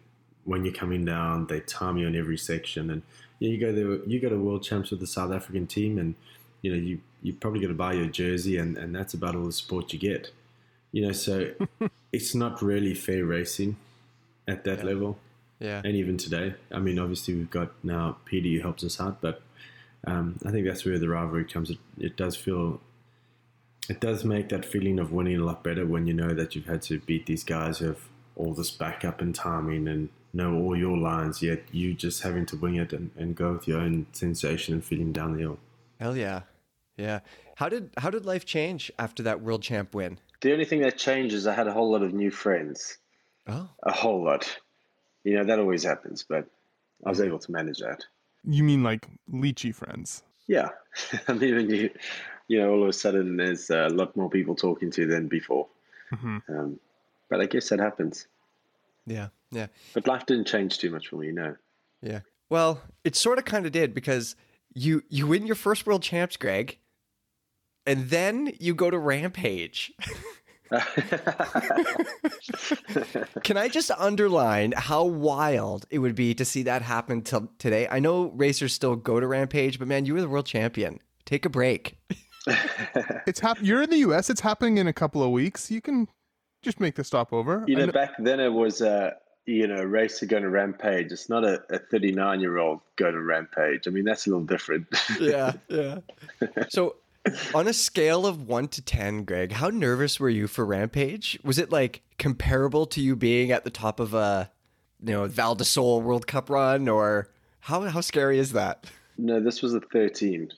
[0.45, 1.47] when you're coming down.
[1.47, 3.01] They time you on every section, and
[3.39, 4.07] yeah, you go there.
[4.07, 6.15] You go to World Champs with the South African team, and
[6.61, 9.45] you know, you you probably got to buy your jersey, and and that's about all
[9.45, 10.31] the support you get.
[10.91, 11.51] You know, so
[12.13, 13.75] it's not really fair racing
[14.47, 14.85] at that yeah.
[14.85, 15.17] level.
[15.59, 19.21] Yeah, and even today, I mean, obviously we've got now Peter who helps us out,
[19.21, 19.41] but
[20.05, 21.69] um, I think that's where the rivalry comes.
[21.69, 22.81] It, it does feel,
[23.89, 26.65] it does make that feeling of winning a lot better when you know that you've
[26.65, 27.99] had to beat these guys who have
[28.35, 32.57] all this backup and timing and know all your lines, yet you just having to
[32.57, 35.57] wing it and, and go with your own sensation and feeling down the hill.
[35.99, 36.41] Hell yeah,
[36.97, 37.21] yeah.
[37.55, 40.19] How did how did life change after that world champ win?
[40.41, 42.97] The only thing that changed is I had a whole lot of new friends.
[43.47, 44.59] Oh, a whole lot.
[45.23, 46.45] You know that always happens, but
[47.05, 48.03] I was able to manage that.
[48.43, 50.23] You mean like lychee friends?
[50.47, 50.69] Yeah,
[51.27, 51.89] I mean when you,
[52.47, 55.67] you know, all of a sudden there's a lot more people talking to than before.
[56.11, 56.37] Mm-hmm.
[56.49, 56.79] Um,
[57.29, 58.27] but I guess that happens.
[59.05, 59.67] Yeah, yeah.
[59.93, 61.55] But life didn't change too much for me, no.
[62.01, 62.21] Yeah.
[62.49, 64.35] Well, it sort of kind of did because
[64.73, 66.77] you you win your first world champs, Greg,
[67.85, 69.93] and then you go to Rampage.
[73.43, 77.87] Can I just underline how wild it would be to see that happen till today?
[77.89, 80.99] I know racers still go to Rampage, but man, you were the world champion.
[81.25, 81.97] Take a break.
[83.27, 84.29] it's hap- You're in the U.S.
[84.29, 85.71] It's happening in a couple of weeks.
[85.71, 86.07] You can
[86.61, 87.63] just make the stopover.
[87.67, 89.11] You know, know- back then it was a uh,
[89.45, 91.11] you know race to go to Rampage.
[91.11, 93.87] It's not a 39 year old going to Rampage.
[93.87, 94.87] I mean, that's a little different.
[95.19, 95.99] yeah, yeah.
[96.69, 96.95] So
[97.53, 101.39] on a scale of one to 10, Greg, how nervous were you for Rampage?
[101.43, 104.51] Was it like comparable to you being at the top of a,
[105.03, 107.29] you know, Val di Sole World Cup run or
[107.61, 108.85] how, how scary is that?
[109.17, 110.51] No, this was a 13.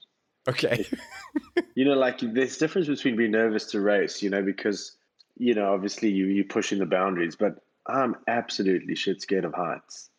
[0.47, 0.85] Okay.
[1.75, 4.93] you know, like there's difference between being nervous to race, you know, because,
[5.37, 10.09] you know, obviously you, you're pushing the boundaries, but I'm absolutely shit scared of heights.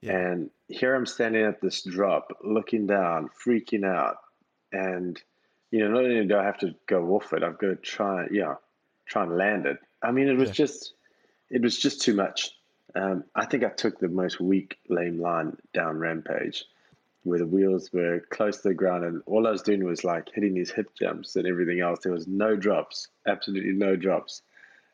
[0.00, 0.18] Yeah.
[0.18, 4.16] And here I'm standing at this drop, looking down, freaking out.
[4.72, 5.20] And,
[5.70, 8.26] you know, not only do I have to go off it, I've got to try,
[8.30, 8.56] yeah,
[9.06, 9.78] try and land it.
[10.02, 10.54] I mean, it was yeah.
[10.54, 10.94] just,
[11.50, 12.50] it was just too much.
[12.94, 16.64] Um, I think I took the most weak lame line down Rampage,
[17.24, 20.28] where the wheels were close to the ground, and all I was doing was like
[20.32, 22.00] hitting these hip jumps and everything else.
[22.02, 24.42] There was no drops, absolutely no drops,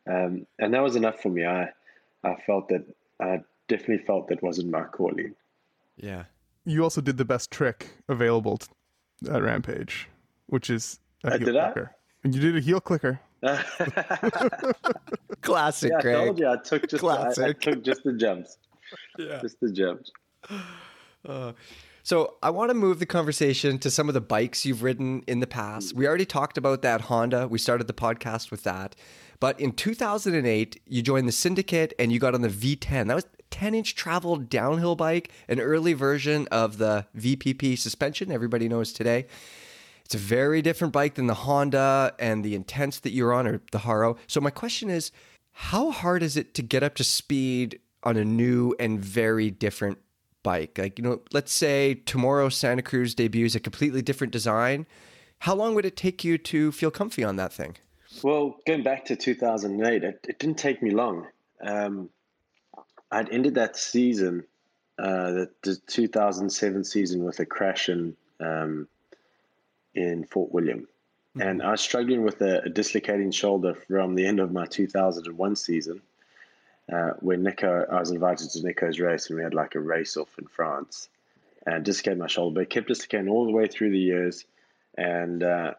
[0.09, 1.45] um, and that was enough for me.
[1.45, 1.71] I,
[2.25, 2.85] I felt that
[3.21, 5.35] I definitely felt that wasn't my calling.
[5.97, 6.25] Yeah.
[6.65, 8.59] You also did the best trick available
[9.31, 10.09] at Rampage
[10.51, 11.93] which is a uh, heel did clicker.
[11.93, 11.97] I?
[12.25, 13.21] And you did a heel clicker.
[15.41, 16.17] Classic, yeah, Greg.
[16.17, 17.45] I told you I took just Classic.
[17.45, 18.59] I, I took just the jumps.
[19.17, 19.39] Yeah.
[19.41, 20.11] Just the jumps.
[21.25, 21.53] Uh,
[22.03, 25.41] so I want to move the conversation to some of the bikes you've ridden in
[25.41, 25.95] the past.
[25.95, 25.99] Mm.
[25.99, 27.49] We already talked about that Honda.
[27.49, 28.97] We started the podcast with that.
[29.39, 33.09] But in 2008, you joined the syndicate and you got on the V10.
[33.09, 38.69] That was 10 inch travel downhill bike, an early version of the VPP suspension everybody
[38.69, 39.27] knows today.
[40.05, 43.63] It's a very different bike than the Honda and the Intense that you're on or
[43.71, 44.17] the Haro.
[44.27, 45.13] So my question is,
[45.53, 49.99] how hard is it to get up to speed on a new and very different
[50.43, 50.79] bike?
[50.79, 54.87] Like, you know, let's say tomorrow Santa Cruz debuts a completely different design.
[55.41, 57.77] How long would it take you to feel comfy on that thing?
[58.23, 61.27] Well, going back to 2008, it, it didn't take me long.
[61.63, 62.11] Um,
[63.11, 64.45] I'd ended that season
[65.01, 68.87] uh, the, the 2007 season with a crash in um,
[69.95, 71.41] in Fort William, mm-hmm.
[71.41, 75.57] and I was struggling with a, a, dislocating shoulder from the end of my 2001
[75.57, 76.03] season,
[76.93, 80.17] uh, when Nico, I was invited to Nico's race, and we had like a race
[80.17, 81.09] off in France,
[81.67, 84.45] and dislocated my shoulder, but it kept dislocating all the way through the years,
[84.97, 85.75] and uh,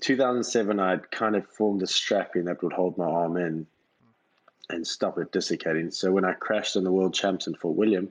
[0.00, 3.66] 2007 I'd kind of formed a strapping that would hold my arm in
[4.68, 5.90] and stop it dislocating.
[5.90, 8.08] So when I crashed in the World Champs in Fort William,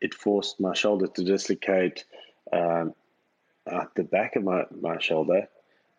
[0.00, 2.04] it forced my shoulder to dislocate
[2.52, 2.94] um,
[3.66, 5.48] at the back of my, my shoulder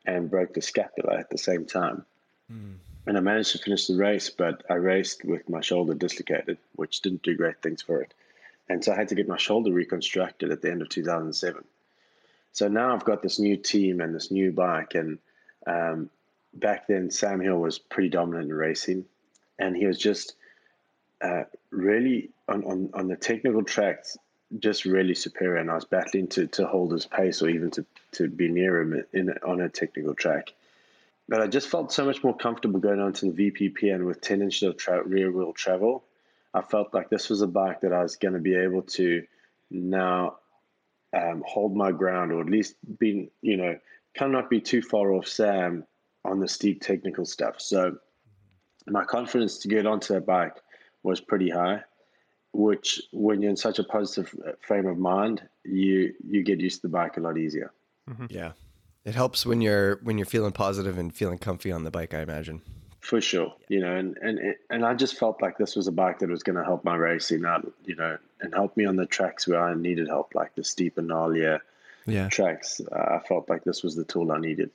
[0.05, 2.05] and broke the scapula at the same time.
[2.51, 2.75] Mm.
[3.08, 7.01] And I managed to finish the race, but I raced with my shoulder dislocated, which
[7.01, 8.14] didn't do great things for it.
[8.68, 11.64] And so I had to get my shoulder reconstructed at the end of 2007.
[12.51, 14.95] So now I've got this new team and this new bike.
[14.95, 15.20] And
[15.66, 16.10] um,
[16.53, 19.05] back then, Sam Hill was pretty dominant in racing.
[19.58, 20.36] And he was just
[21.22, 24.18] uh, really on, on, on the technical tracks,
[24.60, 27.86] just really superior, and I was battling to, to hold his pace or even to,
[28.14, 30.51] to be near him in on a technical track.
[31.30, 34.41] But I just felt so much more comfortable going onto the VPP and with 10
[34.41, 36.05] inches of tra- rear wheel travel.
[36.53, 39.23] I felt like this was a bike that I was going to be able to
[39.69, 40.38] now
[41.13, 43.78] um, hold my ground or at least be, you know,
[44.15, 45.86] kind of not be too far off Sam
[46.23, 47.59] on the steep technical stuff.
[47.59, 47.97] So
[48.88, 50.55] my confidence to get onto that bike
[51.03, 51.84] was pretty high
[52.57, 56.82] which when you're in such a positive uh, frame of mind, you you get used
[56.82, 57.71] to the bike a lot easier.
[58.09, 58.25] Mm-hmm.
[58.30, 58.53] Yeah,
[59.08, 62.14] it helps when you're when you're feeling positive and feeling comfy on the bike.
[62.14, 62.62] I imagine.
[62.99, 66.20] For sure, you know, and and and I just felt like this was a bike
[66.20, 69.05] that was going to help my racing out, you know, and help me on the
[69.05, 71.62] tracks where I needed help, like the steep and gnarlier
[72.05, 72.28] yeah.
[72.28, 72.82] tracks.
[72.91, 74.72] Uh, I felt like this was the tool I needed.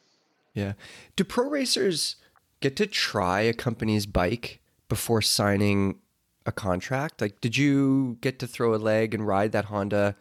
[0.55, 0.73] Yeah.
[1.15, 2.17] Do pro racers
[2.61, 5.99] get to try a company's bike before signing
[6.47, 7.21] a contract?
[7.21, 10.17] Like, did you get to throw a leg and ride that Honda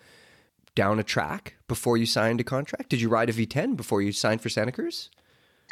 [0.75, 2.89] down a track before you signed a contract?
[2.89, 5.09] Did you ride a V10 before you signed for Santa Cruz?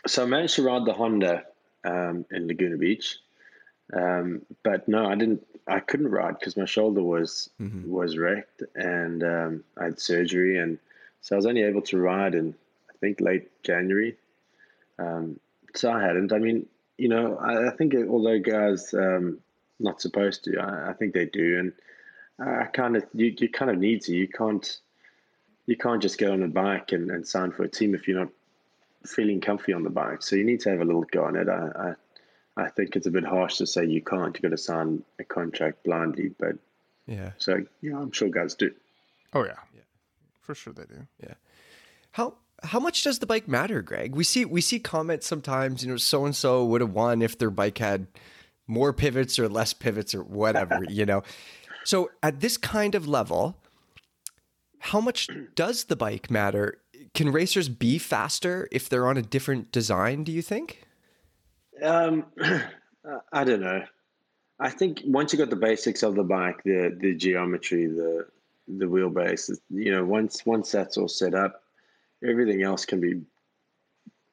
[0.08, 1.44] So I managed to ride the Honda
[1.84, 3.18] um, in Laguna Beach,
[3.94, 5.46] um, but no, I didn't.
[5.68, 7.90] I couldn't ride because my shoulder was mm-hmm.
[7.90, 10.80] was wrecked and um, I had surgery, and
[11.22, 12.56] so I was only able to ride in
[12.90, 14.16] I think late January.
[14.98, 15.40] Um,
[15.76, 16.34] so I hadn't.
[16.34, 16.66] I mean,
[16.98, 19.40] you know, I, I think although guys um,
[19.80, 20.60] not supposed to.
[20.60, 21.74] I, I think they do, and
[22.40, 24.14] I kind of you, you kind of need to.
[24.14, 24.80] You can't
[25.70, 28.20] you can't just get on a bike and, and sign for a team if you're
[28.20, 28.30] not
[29.06, 30.24] feeling comfy on the bike.
[30.24, 31.48] So you need to have a little go on it.
[31.48, 31.94] I,
[32.58, 34.36] I, I think it's a bit harsh to say you can't.
[34.36, 36.56] You've got to sign a contract blindly, but
[37.06, 37.32] yeah.
[37.38, 38.72] So yeah, I'm sure guys do.
[39.34, 39.82] Oh yeah, yeah,
[40.42, 41.06] for sure they do.
[41.22, 41.36] Yeah.
[42.14, 44.16] How how much does the bike matter, Greg?
[44.16, 45.84] We see we see comments sometimes.
[45.84, 48.08] You know, so and so would have won if their bike had
[48.66, 51.22] more pivots or less pivots or whatever, you know.
[51.84, 53.56] So at this kind of level,
[54.80, 56.80] how much does the bike matter?
[57.14, 60.84] Can racers be faster if they're on a different design, do you think?
[61.82, 62.26] Um,
[63.32, 63.84] I don't know.
[64.60, 68.28] I think once you've got the basics of the bike, the the geometry, the
[68.68, 71.64] the wheelbase, you know, once once that's all set up,
[72.24, 73.22] everything else can be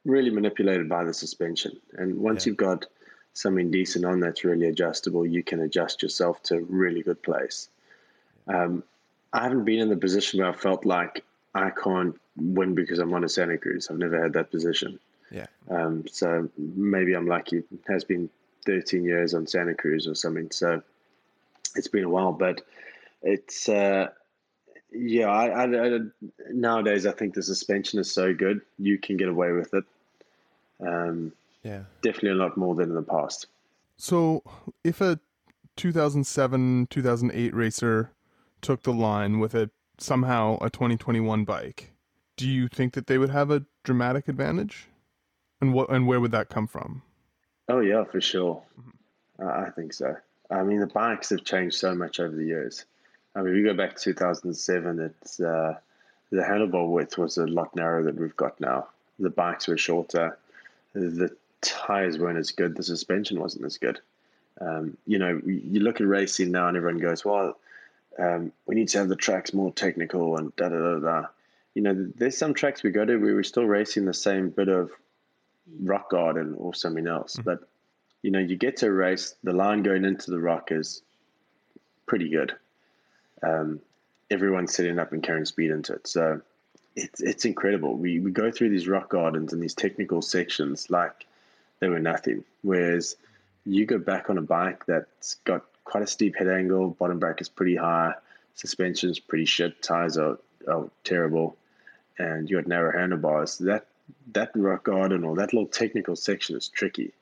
[0.05, 1.73] really manipulated by the suspension.
[1.95, 2.51] And once yeah.
[2.51, 2.87] you've got
[3.35, 7.69] something decent on that's really adjustable, you can adjust yourself to a really good place.
[8.49, 8.83] Um,
[9.37, 11.23] I haven't been in the position where I felt like
[11.55, 13.89] I can't win because I'm on a Santa Cruz.
[13.91, 14.99] I've never had that position.
[15.31, 15.47] Yeah.
[15.69, 17.59] Um, so maybe I'm lucky.
[17.59, 18.31] It has been
[18.65, 20.51] 13 years on Santa Cruz or something.
[20.51, 20.83] So
[21.75, 22.63] it's been a while, but
[23.23, 24.09] it's, uh,
[24.91, 25.99] yeah, I, I, I,
[26.51, 29.85] nowadays I think the suspension is so good, you can get away with it.
[30.81, 31.33] Um,
[31.63, 31.83] yeah.
[32.01, 33.49] Definitely a lot more than in the past.
[33.99, 34.43] So,
[34.83, 35.21] if a
[35.77, 38.11] 2007, 2008 racer
[38.67, 41.93] took the line with a somehow a 2021 bike,
[42.37, 44.89] do you think that they would have a dramatic advantage?
[45.61, 47.03] And what and where would that come from?
[47.69, 48.61] Oh yeah, for sure.
[48.79, 49.47] Mm-hmm.
[49.47, 50.17] Uh, I think so.
[50.51, 52.85] I mean, the bikes have changed so much over the years.
[53.37, 54.99] I mean, we go back to 2007.
[55.01, 55.77] It's uh,
[56.31, 58.89] the handlebar width was a lot narrower than we've got now.
[59.21, 60.37] The bikes were shorter.
[60.93, 62.77] The tires weren't as good.
[62.77, 64.01] The suspension wasn't as good.
[64.61, 67.57] Um, you know, you look at racing now, and everyone goes, "Well,
[68.19, 71.29] um, we need to have the tracks more technical and da da da da."
[71.75, 74.69] You know, there's some tracks we go to where we're still racing the same bit
[74.69, 74.91] of
[75.83, 77.43] rock garden or something else, mm-hmm.
[77.43, 77.69] but
[78.23, 81.03] you know, you get to a race, the line going into the rock is
[82.07, 82.57] pretty good.
[83.43, 83.81] Um,
[84.31, 86.41] everyone's setting up and carrying speed into it, so
[86.97, 87.95] it's it's incredible.
[87.95, 91.27] We we go through these rock gardens and these technical sections like
[91.81, 92.45] they were nothing.
[92.63, 93.17] Whereas
[93.65, 97.43] you go back on a bike that's got quite a steep head angle, bottom bracket
[97.43, 98.13] is pretty high,
[98.55, 101.57] suspension's pretty shit, tires are, are terrible,
[102.19, 103.57] and you got narrow handlebars.
[103.59, 103.87] That
[104.33, 107.13] that rock garden or that little technical section is tricky.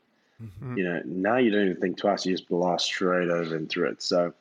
[0.42, 0.78] Mm-hmm.
[0.78, 3.90] You know, now you don't even think twice; you just blast straight over and through
[3.90, 4.02] it.
[4.02, 4.34] So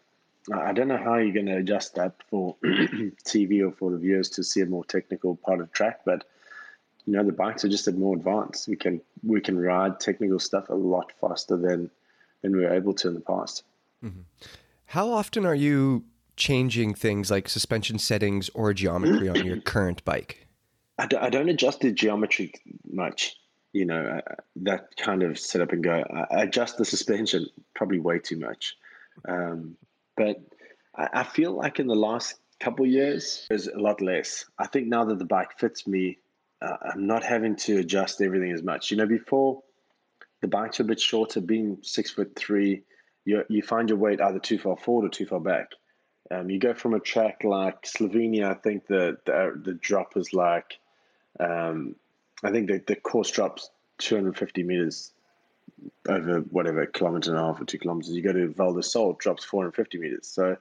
[0.51, 4.30] I don't know how you're going to adjust that for TV or for the viewers
[4.32, 6.24] to see a more technical part of track, but
[7.05, 8.67] you know the bikes are just more advanced.
[8.67, 11.91] We can we can ride technical stuff a lot faster than
[12.41, 13.63] than we were able to in the past.
[14.04, 14.22] Mm-hmm.
[14.88, 20.47] How often are you changing things like suspension settings or geometry on your current bike?
[20.97, 22.54] I d- I don't adjust the geometry
[22.91, 23.38] much.
[23.72, 26.04] You know uh, that kind of set up and go.
[26.32, 28.78] I adjust the suspension probably way too much.
[29.28, 29.76] Um,
[30.16, 30.41] but
[30.95, 34.45] I, I feel like in the last couple years, there's a lot less.
[34.60, 36.20] I think now that the bike fits me,
[36.62, 38.91] uh, I'm not having to adjust everything as much.
[38.91, 39.64] You know, before
[40.41, 42.84] the bikes are a bit shorter, being six foot three,
[43.26, 45.71] you you find your weight either too far forward or too far back.
[46.32, 50.34] Um, you go from a track like Slovenia, I think the the, the drop is
[50.34, 50.80] like,
[51.39, 51.95] um,
[52.43, 53.69] I think the, the course drops
[53.99, 55.11] 250 meters
[56.07, 58.11] over whatever kilometer and a half or two kilometers.
[58.11, 60.28] You go to Val di Sole, drops 450 meters.
[60.28, 60.57] So,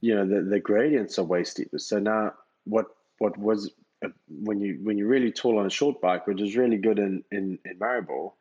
[0.00, 1.78] you know, the, the gradients are way steeper.
[1.78, 2.34] So now,
[2.64, 2.86] what
[3.18, 3.70] what was
[4.04, 6.98] uh, when you when you're really tall on a short bike, which is really good
[6.98, 8.32] in in, in Maribor,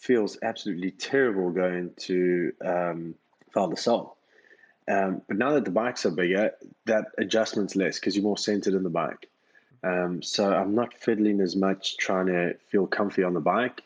[0.00, 3.14] feels absolutely terrible going to um,
[3.54, 4.16] di Sole.
[4.88, 6.52] Um, but now that the bikes are bigger,
[6.86, 9.28] that adjustment's less because you're more centered in the bike.
[9.84, 13.82] Um, so I'm not fiddling as much trying to feel comfy on the bike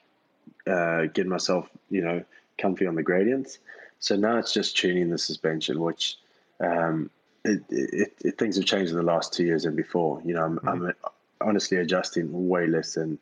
[0.67, 2.23] uh, get myself, you know,
[2.59, 3.59] comfy on the gradients.
[3.99, 6.17] So now it's just tuning the suspension, which
[6.61, 7.11] um,
[7.45, 10.23] it, it, it, things have changed in the last two years and before.
[10.25, 10.69] You know, I'm, mm-hmm.
[10.69, 10.95] I'm
[11.41, 13.19] honestly adjusting way less than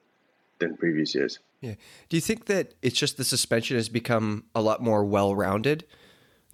[0.63, 1.39] than previous years.
[1.61, 1.75] Yeah.
[2.09, 5.85] Do you think that it's just the suspension has become a lot more well rounded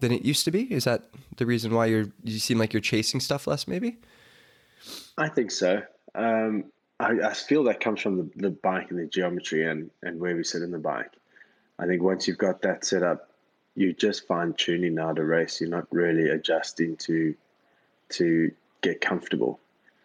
[0.00, 0.62] than it used to be?
[0.72, 3.66] Is that the reason why you're you seem like you're chasing stuff less?
[3.66, 3.98] Maybe.
[5.16, 5.82] I think so.
[6.14, 6.64] Um,
[7.00, 10.36] I, I feel that comes from the, the bike and the geometry and, and where
[10.36, 11.12] we sit in the bike.
[11.78, 13.30] I think once you've got that set up,
[13.76, 15.60] you just fine tuning now to race.
[15.60, 17.34] You're not really adjusting to
[18.10, 18.50] to
[18.80, 19.60] get comfortable.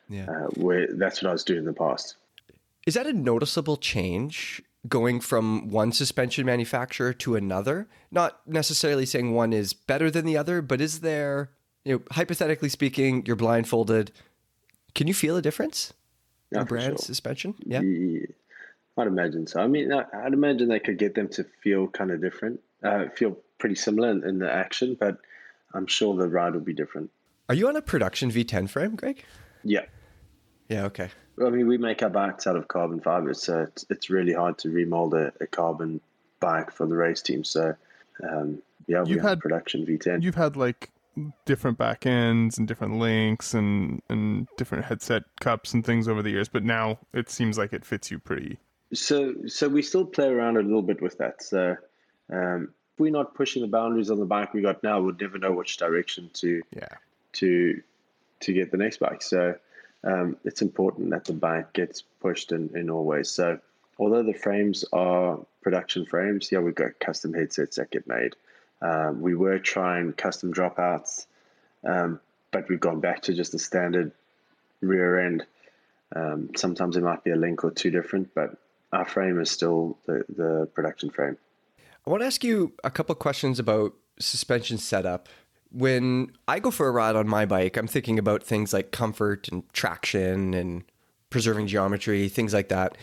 [0.10, 2.18] Yeah, uh, where that's what I was doing in the past.
[2.86, 7.88] Is that a noticeable change going from one suspension manufacturer to another?
[8.12, 11.52] Not necessarily saying one is better than the other, but is there,
[11.86, 14.12] you know, hypothetically speaking, you're blindfolded.
[14.94, 15.94] Can you feel a difference?
[16.54, 16.98] yeah, brand sure.
[16.98, 17.56] suspension.
[17.66, 17.82] Yeah.
[17.82, 18.26] yeah.
[18.98, 19.60] I'd imagine so.
[19.60, 23.38] I mean, I'd imagine they could get them to feel kind of different, uh, feel
[23.58, 25.18] pretty similar in, in, the action, but
[25.74, 27.10] I'm sure the ride will be different.
[27.50, 29.24] Are you on a production V10 frame, Greg?
[29.64, 29.86] Yeah.
[30.68, 30.86] Yeah.
[30.86, 31.10] Okay.
[31.44, 34.60] I mean, we make our bikes out of carbon fibers, so it's, it's really hard
[34.60, 36.00] to remold a, a carbon
[36.40, 37.44] bike for the race team.
[37.44, 37.76] So,
[38.22, 40.22] um, yeah, we had production V10.
[40.22, 40.92] You've had like
[41.46, 46.32] different back ends and different links and and different headset cups and things over the
[46.32, 48.58] years but now it seems like it fits you pretty
[48.94, 51.78] so so we still play around a little bit with that so
[52.32, 55.38] um, if we're not pushing the boundaries on the bike we got now we'd never
[55.38, 56.88] know which direction to yeah
[57.32, 57.80] to
[58.40, 59.54] to get the next bike so
[60.04, 63.60] um, it's important that the bike gets pushed in, in all ways so
[64.00, 68.36] although the frames are production frames yeah we've got custom headsets that get made
[68.84, 71.26] um, we were trying custom dropouts,
[71.86, 72.20] um,
[72.52, 74.12] but we've gone back to just the standard
[74.82, 75.46] rear end.
[76.14, 78.58] Um, sometimes it might be a link or two different, but
[78.92, 81.38] our frame is still the, the production frame.
[82.06, 85.30] I want to ask you a couple questions about suspension setup.
[85.74, 89.50] When I go for a ride on my bike, I'm thinking about things like comfort
[89.50, 90.84] and traction and
[91.30, 92.96] preserving geometry, things like that.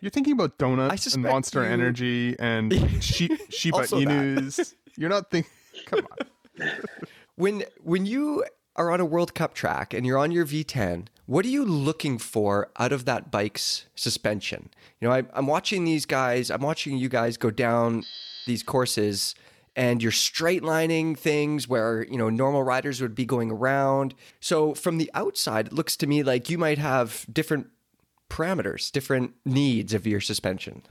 [0.00, 1.70] You're thinking about donuts and Monster you...
[1.70, 4.74] Energy and sheep, Shiba Inus.
[4.96, 5.50] You're not thinking.
[5.86, 6.68] Come on.
[7.36, 8.44] when when you
[8.76, 12.18] are on a World Cup track and you're on your V10, what are you looking
[12.18, 14.70] for out of that bike's suspension?
[15.00, 16.50] You know, I, I'm watching these guys.
[16.50, 18.04] I'm watching you guys go down
[18.46, 19.34] these courses
[19.76, 24.74] and you're straight lining things where you know normal riders would be going around so
[24.74, 27.68] from the outside it looks to me like you might have different
[28.28, 30.82] parameters different needs of your suspension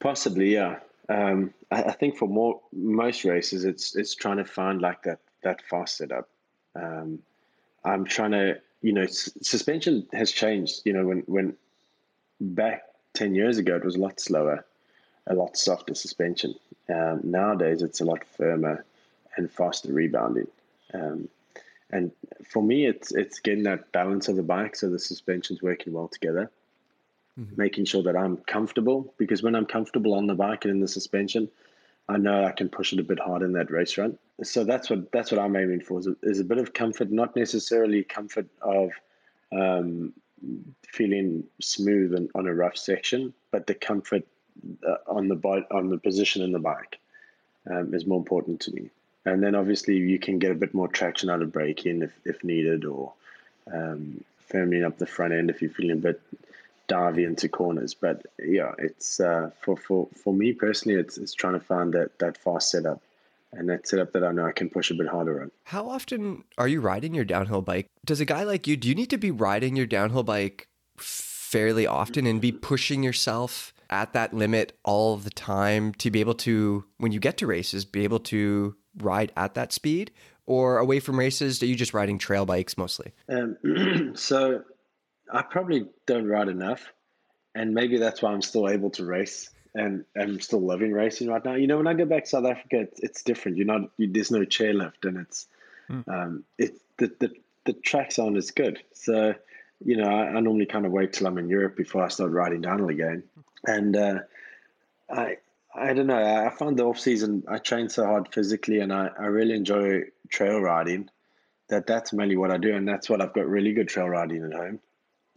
[0.00, 0.78] possibly yeah
[1.10, 5.18] um, I, I, think for more most races, it's it's trying to find like that
[5.42, 6.28] that fast setup.
[6.76, 7.18] Um,
[7.84, 10.82] I'm trying to, you know, s- suspension has changed.
[10.84, 11.56] You know, when when
[12.40, 12.82] back
[13.12, 14.64] ten years ago, it was a lot slower,
[15.26, 16.54] a lot softer suspension.
[16.88, 18.84] Um, nowadays, it's a lot firmer
[19.36, 20.48] and faster rebounding.
[20.92, 21.28] Um,
[21.90, 22.12] and
[22.44, 26.08] for me, it's it's getting that balance of the bike, so the suspension's working well
[26.08, 26.50] together
[27.40, 27.54] mm-hmm.
[27.56, 30.88] making sure that I'm comfortable because when I'm comfortable on the bike and in the
[30.88, 31.48] suspension,
[32.08, 34.18] I know I can push it a bit harder in that race run.
[34.42, 37.10] So that's what that's what I'm aiming for is a, is a bit of comfort,
[37.10, 38.90] not necessarily comfort of
[39.52, 40.12] um,
[40.86, 44.26] feeling smooth and on a rough section, but the comfort
[44.86, 46.98] uh, on the bike, on the position in the bike
[47.70, 48.90] um, is more important to me.
[49.24, 52.42] And then obviously you can get a bit more traction out of braking if, if
[52.42, 53.12] needed, or
[53.72, 56.20] um, firming up the front end if you're feeling a bit
[56.88, 57.94] divey into corners.
[57.94, 62.18] But yeah, it's uh, for for for me personally, it's it's trying to find that
[62.18, 63.00] that fast setup
[63.52, 65.50] and that setup that I know I can push a bit harder on.
[65.64, 67.86] How often are you riding your downhill bike?
[68.04, 71.86] Does a guy like you do you need to be riding your downhill bike fairly
[71.86, 76.84] often and be pushing yourself at that limit all the time to be able to
[76.98, 80.10] when you get to races be able to ride at that speed
[80.46, 81.62] or away from races?
[81.62, 83.12] Are you just riding trail bikes mostly?
[83.28, 84.62] Um, so
[85.32, 86.92] i probably don't ride enough
[87.54, 91.44] and maybe that's why i'm still able to race and i'm still loving racing right
[91.44, 91.54] now.
[91.54, 93.56] You know when i go back to south africa it's, it's different.
[93.56, 95.46] You're not you, there's no chairlift and it's
[95.90, 96.08] mm.
[96.08, 97.32] um, it the, the
[97.64, 98.82] the tracks aren't as good.
[98.94, 99.34] So
[99.84, 102.30] you know I, I normally kind of wait till i'm in europe before i start
[102.30, 103.22] riding downhill again
[103.66, 104.18] and uh,
[105.10, 105.36] I
[105.74, 106.46] I don't know.
[106.46, 110.02] I found the off season I train so hard physically, and I, I really enjoy
[110.28, 111.08] trail riding.
[111.68, 114.44] That that's mainly what I do, and that's what I've got really good trail riding
[114.44, 114.80] at home.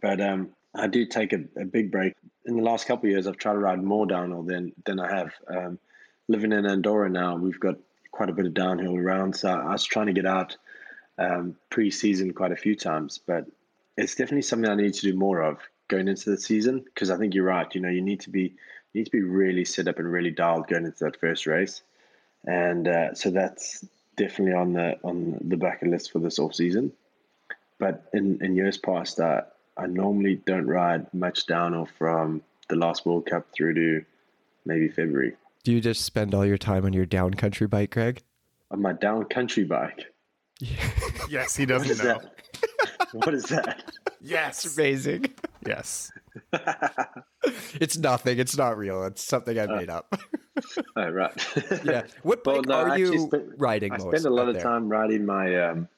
[0.00, 2.14] But um, I do take a, a, big break.
[2.46, 5.14] In the last couple of years, I've tried to ride more downhill than than I
[5.14, 5.32] have.
[5.48, 5.78] Um,
[6.26, 7.76] living in Andorra now, we've got
[8.10, 10.56] quite a bit of downhill around, so I was trying to get out
[11.18, 13.20] um, pre-season quite a few times.
[13.24, 13.46] But
[13.96, 15.58] it's definitely something I need to do more of
[15.88, 17.72] going into the season because I think you're right.
[17.74, 18.54] You know, you need to be
[18.92, 21.82] you need to be really set up and really dialed going into that first race,
[22.44, 23.84] and uh, so that's
[24.16, 26.92] definitely on the on the bucket list for this off season.
[27.78, 29.42] But in in years past, uh,
[29.76, 34.04] I normally don't ride much down or from the last World Cup through to
[34.64, 35.34] maybe February.
[35.64, 38.22] Do you just spend all your time on your down country bike, Greg?
[38.70, 40.12] On my down country bike.
[41.28, 42.20] yes, he doesn't know.
[42.20, 43.08] That?
[43.12, 43.92] what is that?
[44.20, 44.64] Yes.
[44.64, 45.26] It's amazing.
[45.66, 46.12] Yes.
[47.74, 48.38] it's nothing.
[48.38, 49.04] It's not real.
[49.04, 50.20] It's something I made uh, up.
[50.96, 51.46] oh, right.
[51.84, 52.02] yeah.
[52.22, 54.62] What bike well, no, are you spend, riding I spend a lot of there?
[54.62, 55.88] time riding my um,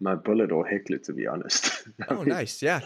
[0.00, 1.88] my Bullit or Heckler, to be honest.
[2.08, 2.62] oh, mean, nice.
[2.62, 2.80] Yeah.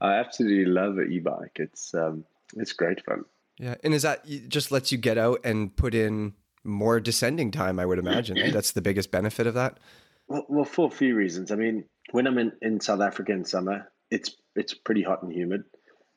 [0.00, 1.56] I absolutely love an e-bike.
[1.56, 2.24] It's um,
[2.56, 3.24] it's great fun.
[3.58, 7.78] Yeah, and is that just lets you get out and put in more descending time?
[7.78, 9.78] I would imagine that's the biggest benefit of that.
[10.26, 11.52] Well, well, for a few reasons.
[11.52, 15.32] I mean, when I'm in, in South Africa in summer, it's it's pretty hot and
[15.32, 15.64] humid.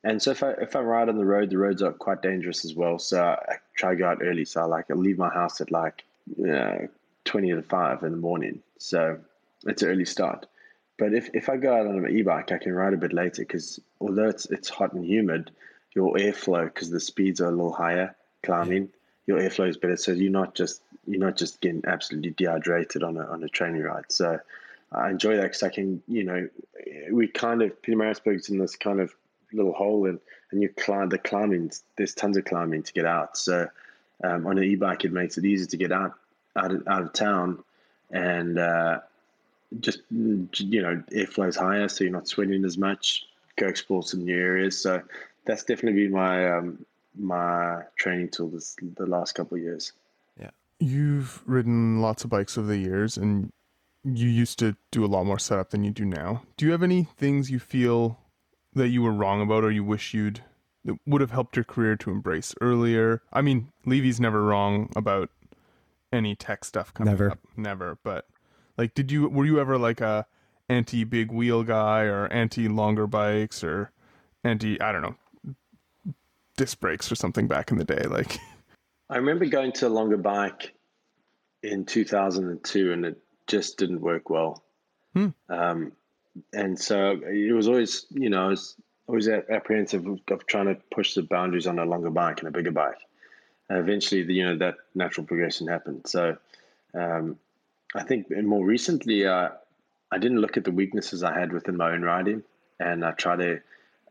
[0.04, 2.64] And so if I if I ride on the road, the roads are quite dangerous
[2.64, 3.00] as well.
[3.00, 4.46] So I try to go out early.
[4.46, 6.04] So I like I leave my house at like
[6.38, 6.88] you know,
[7.26, 8.62] twenty to five in the morning.
[8.78, 9.20] So
[9.66, 10.46] it's an early start.
[10.98, 13.44] But if, if I go out on an e-bike, I can ride a bit later
[13.44, 15.52] because although it's it's hot and humid,
[15.94, 18.90] your airflow because the speeds are a little higher climbing,
[19.26, 19.98] your airflow is better.
[19.98, 23.82] So you're not just you're not just getting absolutely dehydrated on a on a training
[23.82, 24.06] ride.
[24.10, 24.40] So
[24.92, 26.50] I enjoy that because I can, you know,
[27.12, 29.14] we kind of Pietermaritzburg's in this kind of
[29.52, 30.20] little hole, and
[30.52, 31.72] and you climb the climbing.
[31.98, 33.38] There's tons of climbing to get out.
[33.38, 33.68] So
[34.24, 36.14] um, on an e-bike, it makes it easy to get out
[36.56, 37.64] out of, out of town,
[38.12, 39.00] and uh,
[39.80, 43.26] just you know, airflow's higher, so you're not sweating as much.
[43.58, 44.80] Go explore some new areas.
[44.80, 45.02] So
[45.46, 46.86] that's definitely been my um,
[47.18, 49.92] my training tool this the last couple of years.
[50.40, 53.52] Yeah, you've ridden lots of bikes over the years, and
[54.16, 56.44] you used to do a lot more setup than you do now.
[56.56, 58.20] Do you have any things you feel
[58.74, 60.44] that you were wrong about or you wish you'd
[60.86, 63.22] that would have helped your career to embrace earlier?
[63.34, 65.30] I mean, Levi's never wrong about
[66.14, 67.32] any tech stuff coming never.
[67.32, 67.40] up.
[67.58, 67.98] Never.
[68.04, 68.26] But
[68.78, 70.26] like did you were you ever like a
[70.70, 73.92] anti big wheel guy or anti longer bikes or
[74.44, 75.16] anti I don't know
[76.56, 78.38] disc brakes or something back in the day like
[79.10, 80.74] I remember going to a longer bike
[81.64, 84.64] in 2002 and it just didn't work well.
[85.14, 85.30] Hmm.
[85.50, 85.92] Um,
[86.54, 88.76] and so it was always, you know, I was
[89.08, 92.72] always apprehensive of, trying to push the boundaries on a longer bike and a bigger
[92.72, 93.00] bike.
[93.70, 96.04] And eventually, the, you know, that natural progression happened.
[96.06, 96.38] So
[96.94, 97.38] um,
[97.96, 99.50] I think more recently, uh,
[100.12, 102.44] I didn't look at the weaknesses I had within my own riding,
[102.80, 103.60] and I try to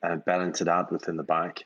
[0.03, 1.65] uh, balance it out within the bike.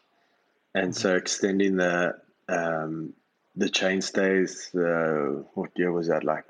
[0.75, 2.17] And so extending the
[2.49, 3.13] um,
[3.57, 4.73] the chain stays.
[4.75, 6.23] Uh, what year was that?
[6.23, 6.45] Like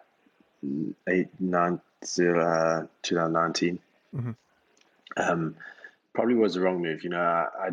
[1.09, 3.79] eight, uh, 2019.
[4.15, 4.31] Mm-hmm.
[5.17, 5.57] Um,
[6.13, 7.05] probably was the wrong move.
[7.05, 7.71] You know, I,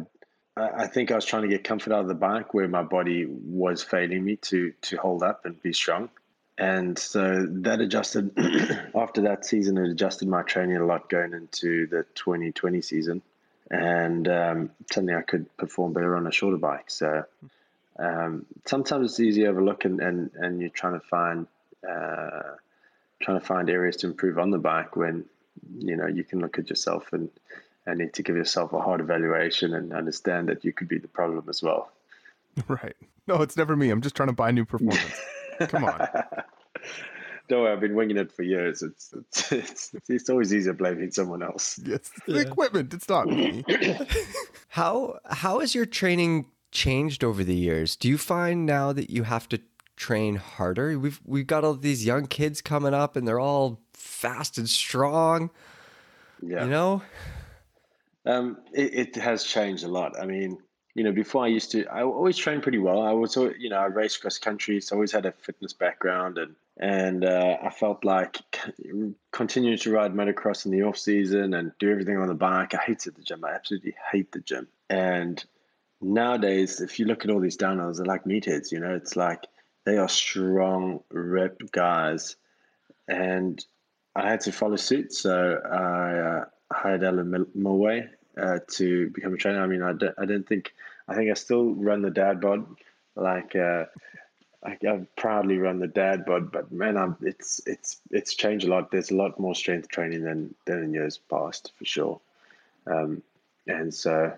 [0.55, 2.83] I, I think I was trying to get comfort out of the bike where my
[2.83, 6.09] body was failing me to to hold up and be strong.
[6.57, 8.31] And so that adjusted
[8.95, 9.77] after that season.
[9.77, 13.21] It adjusted my training a lot going into the 2020 season,
[13.69, 16.89] and um, suddenly I could perform better on a shorter bike.
[16.89, 17.25] So
[17.99, 21.47] um, sometimes it's easy to overlook and, and, and you're trying to find
[21.88, 22.55] uh,
[23.22, 25.26] trying to find areas to improve on the bike when
[25.78, 27.30] you know you can look at yourself and
[27.86, 31.07] and need to give yourself a hard evaluation and understand that you could be the
[31.07, 31.91] problem as well.
[32.68, 32.95] Right.
[33.28, 33.91] No, it's never me.
[33.91, 35.22] I'm just trying to buy new performance.
[35.59, 36.07] Come on.
[37.47, 38.82] Don't worry, I've been winging it for years.
[38.82, 41.80] It's it's it's, it's always easier blaming someone else.
[41.86, 42.93] Yes, the equipment.
[42.93, 43.63] It's not me.
[44.70, 47.95] How how has your training changed over the years?
[47.95, 49.59] Do you find now that you have to
[49.97, 50.97] train harder?
[50.97, 55.49] We've we've got all these young kids coming up, and they're all fast and strong.
[56.41, 56.63] Yeah.
[56.63, 57.01] You know,
[58.27, 60.19] Um, it, it has changed a lot.
[60.19, 60.57] I mean,
[60.95, 63.01] you know, before I used to, I always trained pretty well.
[63.01, 66.37] I was, you know, I raced cross country, so I always had a fitness background,
[66.37, 68.39] and and uh, I felt like
[69.31, 72.73] continuing to ride motocross in the off season and do everything on the bike.
[72.75, 73.45] I hated the gym.
[73.45, 74.67] I absolutely hate the gym.
[74.89, 75.43] And
[76.01, 78.71] nowadays, if you look at all these downhills, they're like meatheads.
[78.71, 79.45] You know, it's like
[79.88, 82.35] they are strong, rep guys,
[83.07, 83.65] and
[84.17, 85.13] I had to follow suit.
[85.13, 89.63] So I uh, hired Alan Milway uh, to become a trainer.
[89.63, 90.73] I mean, I don't, I don't think,
[91.07, 92.65] I think I still run the dad bod.
[93.15, 93.85] Like, uh,
[94.61, 98.69] I, I proudly run the dad bod, but man, I'm, it's, it's, it's changed a
[98.69, 98.91] lot.
[98.91, 102.19] There's a lot more strength training than, than in years past for sure.
[102.88, 103.23] Um,
[103.67, 104.33] and so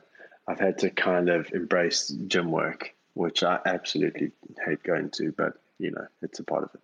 [0.47, 4.32] I've had to kind of embrace gym work, which I absolutely
[4.65, 6.82] hate going to, but you know, it's a part of it.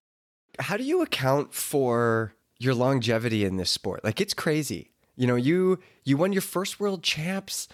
[0.62, 4.04] how do you account for your longevity in this sport?
[4.04, 4.92] Like it's crazy.
[5.16, 7.68] You know, you you won your first world champs.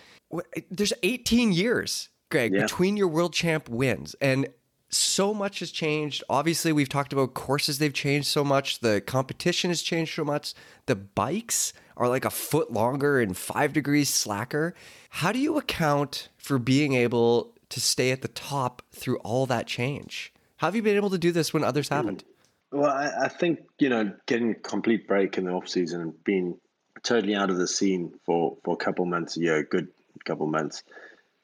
[0.70, 2.62] There's 18 years, Greg, Yeah.
[2.62, 4.48] between your world champ wins, and
[4.90, 6.24] so much has changed.
[6.30, 8.80] Obviously, we've talked about courses; they've changed so much.
[8.80, 10.54] The competition has changed so much.
[10.86, 14.74] The bikes are like a foot longer and five degrees slacker.
[15.10, 19.68] How do you account for being able to stay at the top through all that
[19.68, 20.34] change?
[20.58, 22.24] How have you been able to do this when others haven't?
[22.72, 26.24] Well, I, I think you know getting a complete break in the off season and
[26.24, 26.58] being
[27.04, 29.88] totally out of the scene for for a couple months a year, a good
[30.24, 30.84] couple months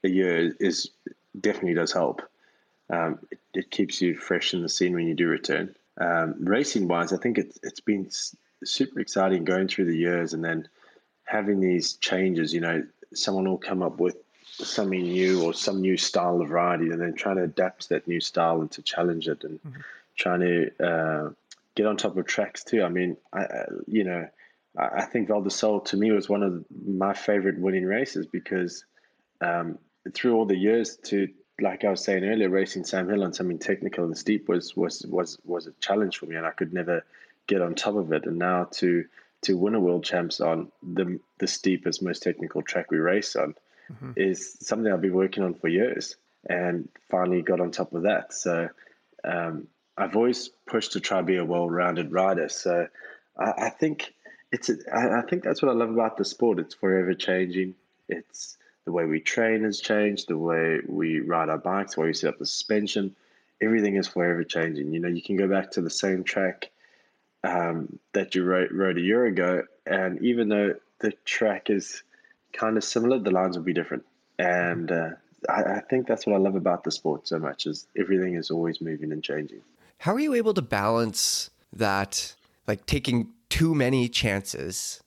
[0.04, 0.92] a year is
[1.40, 2.22] definitely does help.
[2.90, 5.76] Um, it, it keeps you fresh in the scene when you do return.
[6.00, 8.10] Um, racing wise, I think it's it's been
[8.64, 10.68] super exciting going through the years and then
[11.26, 12.54] having these changes.
[12.54, 14.18] You know, someone will come up with
[14.66, 18.20] something new or some new style of riding, and then trying to adapt that new
[18.20, 19.60] style and to challenge it and
[20.16, 21.30] trying to uh,
[21.76, 22.84] get on top of tracks too.
[22.84, 24.28] I mean, I, I you know,
[24.78, 28.26] I, I think Val di Sole to me was one of my favorite winning races
[28.26, 28.84] because
[29.42, 29.78] um,
[30.14, 31.28] through all the years to
[31.60, 35.06] like I was saying earlier, racing Sam Hill on something technical and steep was was
[35.08, 37.04] was was a challenge for me, and I could never
[37.48, 38.26] get on top of it.
[38.26, 39.06] And now to
[39.42, 43.56] to win a world champs on the the steepest, most technical track we race on
[44.16, 46.16] is something I've been working on for years,
[46.50, 48.34] and finally got on top of that.
[48.34, 48.70] So
[49.24, 49.68] um,
[49.98, 52.50] I've always pushed to try to be a well-rounded rider.
[52.50, 52.88] So
[53.38, 54.14] I, I think
[54.52, 56.60] it's I, I think that's what I love about the sport.
[56.60, 57.76] It's forever changing.
[58.08, 62.08] It's the way we train has changed, the way we ride our bikes, the way
[62.08, 63.16] we set up the suspension.
[63.60, 64.94] Everything is forever changing.
[64.94, 66.70] You know, you can go back to the same track
[67.44, 72.04] um, that you rode, rode a year ago, and even though the track is
[72.58, 74.06] kind of similar, the lines will be different.
[74.40, 75.10] And uh,
[75.50, 78.52] I, I think that's what I love about the sport so much is everything is
[78.52, 79.62] always moving and changing.
[80.00, 82.36] How are you able to balance that,
[82.68, 85.02] like taking too many chances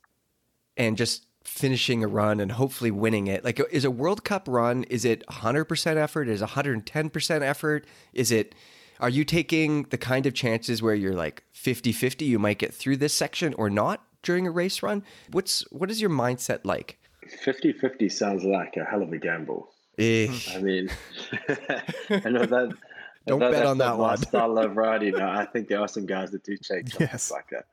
[0.77, 3.45] and just finishing a run and hopefully winning it?
[3.45, 6.29] Like, is a World Cup run, is it 100% effort?
[6.29, 7.87] Is it 110% effort?
[8.13, 8.55] Is it,
[8.99, 12.75] are you taking the kind of chances where you're like 50 50, you might get
[12.75, 15.05] through this section or not during a race run?
[15.31, 17.00] What's, what is your mindset like?
[17.31, 19.71] 50 50 sounds like a hell of a gamble.
[19.99, 20.91] I mean,
[21.49, 22.75] I know that.
[23.27, 24.17] Don't bet on that one.
[24.23, 25.13] style of riding.
[25.13, 27.31] No, I think there are some guys that do take Yes.
[27.31, 27.67] like that.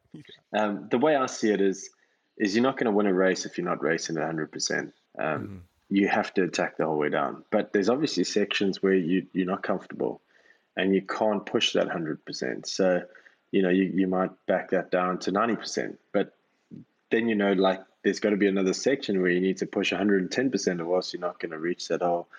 [0.54, 1.90] Um, the way I see it is,
[2.38, 4.52] is you're not going to win a race if you're not racing at 100.
[4.52, 7.46] percent um, You have to attack the whole way down.
[7.50, 10.22] But there's obviously sections where you you're not comfortable,
[10.76, 12.26] and you can't push that 100.
[12.26, 13.04] percent So,
[13.52, 16.00] you know, you you might back that down to 90 percent.
[16.12, 16.34] But
[17.10, 19.92] then you know, like there's got to be another section where you need to push
[19.92, 22.30] 110 percent, or else you're not going to reach that whole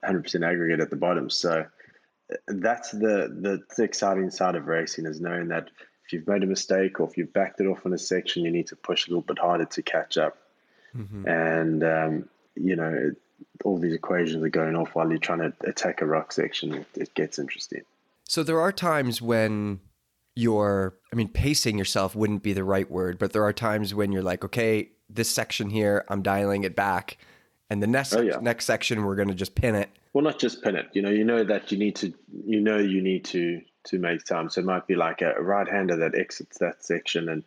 [0.00, 1.28] 100 percent aggregate at the bottom.
[1.28, 1.66] So
[2.46, 5.68] that's the, the the exciting side of racing is knowing that
[6.06, 8.50] if you've made a mistake or if you've backed it off in a section, you
[8.50, 10.38] need to push a little bit harder to catch up.
[11.26, 13.16] And um, you know, it,
[13.64, 16.72] all these equations are going off while you're trying to attack a rock section.
[16.72, 17.82] It, it gets interesting.
[18.24, 19.80] So there are times when
[20.34, 24.12] you're, I mean, pacing yourself wouldn't be the right word, but there are times when
[24.12, 27.16] you're like, okay, this section here, I'm dialing it back
[27.70, 28.38] and the next Oh, yeah.
[28.40, 29.90] next section we're going to just pin it.
[30.14, 32.12] well not just pin it you know you know that you need to
[32.46, 35.68] you know you need to to make time so it might be like a right
[35.68, 37.44] hander that exits that section and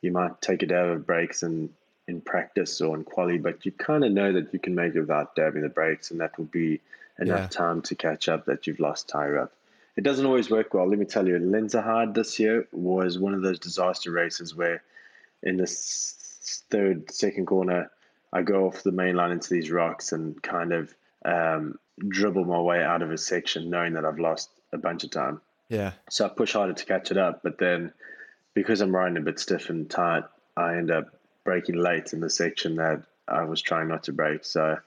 [0.00, 1.70] you might take a dab of breaks and
[2.06, 5.00] in practice or in quali but you kind of know that you can make it
[5.00, 6.80] without dabbing the brakes and that will be
[7.18, 7.46] enough Yeah.
[7.48, 9.52] time to catch up that you've lost tire up
[9.96, 13.42] it doesn't always work well let me tell you Lenzerheide this year was one of
[13.42, 14.82] those disaster races where
[15.42, 16.14] in the s-
[16.70, 17.90] third second corner
[18.34, 20.92] I go off the main line into these rocks and kind of
[21.24, 21.78] um,
[22.08, 25.40] dribble my way out of a section, knowing that I've lost a bunch of time.
[25.68, 25.92] Yeah.
[26.10, 27.92] So I push harder to catch it up, but then
[28.52, 30.24] because I'm riding a bit stiff and tight,
[30.56, 31.14] I end up
[31.44, 34.44] braking late in the section that I was trying not to brake.
[34.44, 34.78] So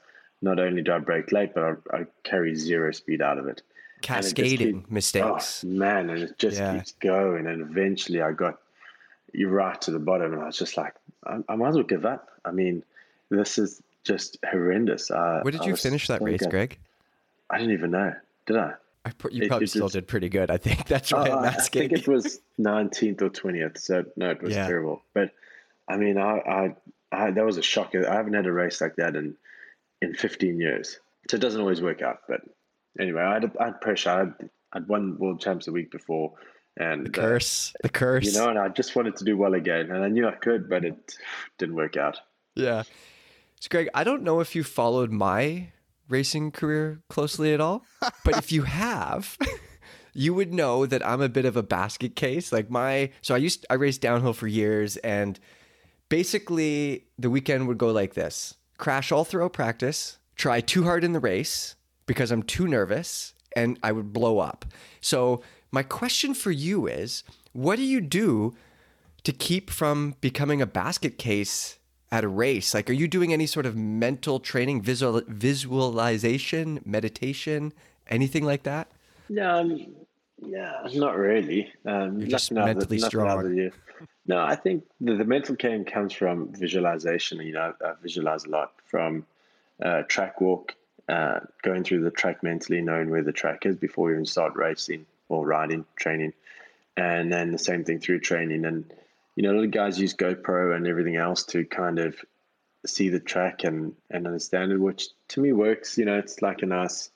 [0.42, 3.62] not only do I brake late, but I, I carry zero speed out of it.
[4.08, 5.64] And it just Cascading mistakes.
[5.64, 6.76] Oh, man, and it just Yeah.
[6.76, 7.48] keeps going.
[7.48, 8.60] And eventually I got
[9.34, 10.94] you right to the bottom, and I was just like,
[11.26, 12.30] I, I might as well give up.
[12.46, 12.84] I mean,
[13.30, 15.10] this is just horrendous.
[15.10, 16.46] Where did you finish that race.
[16.48, 16.78] Greg?
[17.50, 18.14] I didn't even know.
[18.46, 18.74] Did I?
[19.06, 20.50] I put, you It- probably it still did pretty good.
[20.52, 23.78] I think that's Oh, why I- I'm I think it was 19th or 20th.
[23.80, 24.68] So no, it was Yeah.
[24.68, 25.02] terrible.
[25.14, 25.32] But
[25.88, 26.76] I mean, I, I,
[27.12, 27.96] I, that was a shock.
[27.96, 29.36] I haven't had a race like that in,
[30.02, 31.00] in 15 years.
[31.30, 32.22] So it doesn't always work out.
[32.28, 32.42] But
[33.00, 34.10] anyway, I had, I had pressure.
[34.10, 36.34] I had, I'd won world champs the week before,
[36.80, 37.74] and the uh, curse.
[37.82, 38.26] the curse.
[38.26, 40.70] you know, and I just wanted to do well again, and I knew I could,
[40.70, 41.16] but it
[41.58, 42.20] didn't work out.
[42.56, 42.84] Yeah.
[43.60, 45.70] So, Greg, I don't know if you followed my
[46.10, 47.84] racing career closely at all,
[48.24, 49.38] but if you have,
[50.14, 52.52] you would know that I'm a bit of a basket case.
[52.52, 55.40] Like my, so I used, I raced downhill for years, and
[56.10, 61.14] basically the weekend would go like this: crash all throughout practice, try too hard in
[61.14, 61.76] the race
[62.06, 64.66] because I'm too nervous, and I would blow up.
[65.02, 65.42] So
[65.72, 68.56] my question for you is, what do you do
[69.24, 71.80] to keep from becoming a basket case
[72.12, 72.74] at a race?
[72.74, 77.74] Like, are you doing any sort of mental training, visual, visualization, meditation,
[78.08, 78.90] anything like that?
[79.30, 79.88] Yeah, um,
[80.42, 81.72] yeah, not really.
[81.86, 83.40] Um, You're just other- mentally strong.
[83.40, 83.72] other you.
[84.28, 87.40] No, I think the, the mental game comes from visualization.
[87.40, 89.26] You know, I visualize a lot from
[89.82, 90.76] uh, track walk,
[91.08, 94.56] uh, going through the track mentally, knowing where the track is before you even start
[94.56, 96.34] racing or riding, training,
[96.96, 98.66] and then the same thing through training.
[98.66, 98.92] And
[99.36, 102.16] you know, a lot of guys use GoPro and everything else to kind of
[102.86, 105.98] see the track and and understand it, which to me works.
[105.98, 107.10] You know, it's like a nice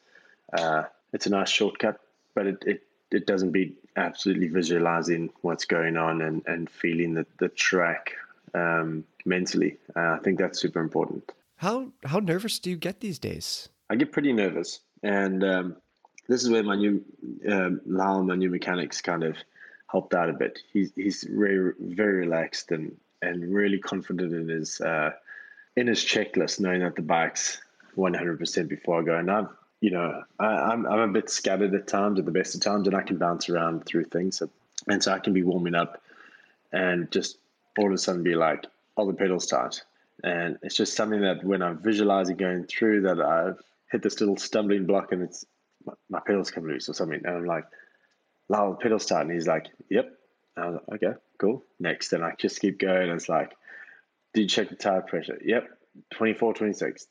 [0.54, 0.84] uh,
[1.14, 2.00] it's a nice shortcut,
[2.36, 7.26] but it, it, it doesn't beat absolutely visualizing what's going on and, and feeling the,
[7.40, 8.14] the track
[8.54, 9.78] um, mentally.
[9.96, 11.32] Uh, I think that's super important.
[11.58, 13.70] How how nervous do you get these days?
[13.90, 15.76] I get pretty nervous, and um,
[16.28, 17.04] this is where my new
[17.50, 19.36] um, my new mechanics, kind of
[19.88, 20.60] helped out a bit.
[20.72, 25.12] He's he's very very relaxed and and really confident in his uh,
[25.76, 27.62] in his checklist, knowing that the bike's
[27.96, 29.18] one hundred percent before I go.
[29.18, 29.50] And I've
[29.82, 32.88] you know I, I'm I'm a bit scattered at times, at the best of times,
[32.88, 34.50] and I can bounce around through things, so,
[34.88, 36.02] and so I can be warming up
[36.72, 37.38] and just
[37.78, 38.66] all of a sudden be like,
[38.98, 39.84] "Oh, the pedals tight."
[40.24, 43.60] And it's just something that when I'm visualizing going through that I've
[43.92, 45.46] hit this little stumbling block and it's
[45.86, 47.22] my, my pedals come loose or something.
[47.24, 47.66] And I'm like,
[48.50, 49.22] the pedals tight.
[49.22, 50.12] And he's like, yep.
[50.56, 51.64] And I was like, okay, cool.
[51.80, 52.14] Next.
[52.14, 53.10] And I just keep going.
[53.10, 53.56] And it's like,
[54.34, 55.40] did you check the tire pressure?
[55.44, 55.70] Yep.
[56.14, 57.08] 24, 26.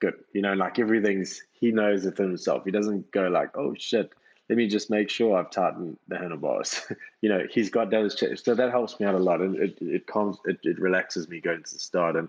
[0.00, 0.14] Good.
[0.32, 2.64] You know, like everything's, he knows it himself.
[2.64, 4.10] He doesn't go like, oh shit,
[4.48, 6.82] let me just make sure I've tightened the handlebars.
[7.22, 8.44] you know, he's got those checks.
[8.44, 9.40] So that helps me out a lot.
[9.40, 12.16] And it, it calms, it, it relaxes me going to the start.
[12.16, 12.28] And,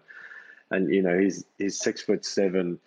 [0.72, 2.80] and you know he's he's six foot seven,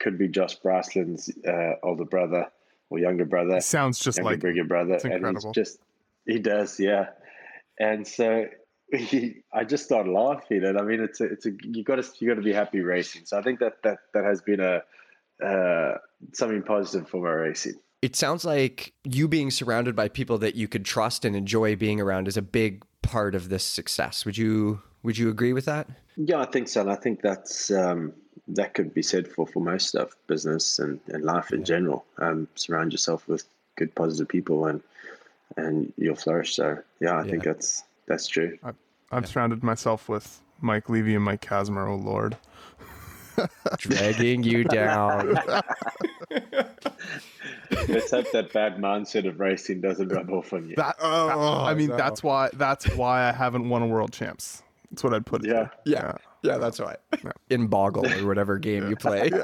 [0.00, 2.46] could be Josh Braslin's uh, older brother
[2.90, 5.52] or younger brother, It sounds just like bigger brother, it's and he's incredible.
[5.52, 5.78] just
[6.26, 7.10] he does, yeah.
[7.78, 8.46] And so
[8.92, 12.10] he, I just started laughing, and I mean, it's a, it's a you got to
[12.18, 13.26] you got to be happy racing.
[13.26, 14.82] So I think that that that has been a
[15.44, 15.98] uh,
[16.32, 17.74] something positive for my racing.
[18.00, 22.00] It sounds like you being surrounded by people that you could trust and enjoy being
[22.00, 24.24] around is a big part of this success.
[24.24, 25.88] Would you would you agree with that?
[26.16, 26.80] Yeah, I think so.
[26.80, 28.12] And I think that's um,
[28.48, 32.04] that could be said for, for most stuff, business and, and life in general.
[32.18, 33.44] Um, surround yourself with
[33.76, 34.82] good, positive people, and
[35.56, 36.54] and you'll flourish.
[36.56, 38.58] So yeah, I think that's that's true.
[39.10, 41.88] I've surrounded myself with Mike Levy and Mike Kazimer.
[41.88, 42.36] Oh Lord,
[43.78, 45.34] Dragging you down.
[47.88, 50.76] Let's hope that bad mindset of racing doesn't rub off on you.
[50.76, 51.96] that, Oh, I mean no.
[51.96, 54.62] that's why that's why I haven't won a world champs.
[54.90, 55.50] That's what I'd put it.
[55.50, 55.64] Yeah.
[55.64, 55.70] to.
[55.84, 56.12] Yeah.
[56.42, 56.98] Yeah, that's right.
[57.50, 59.28] In Boggle or whatever game you play.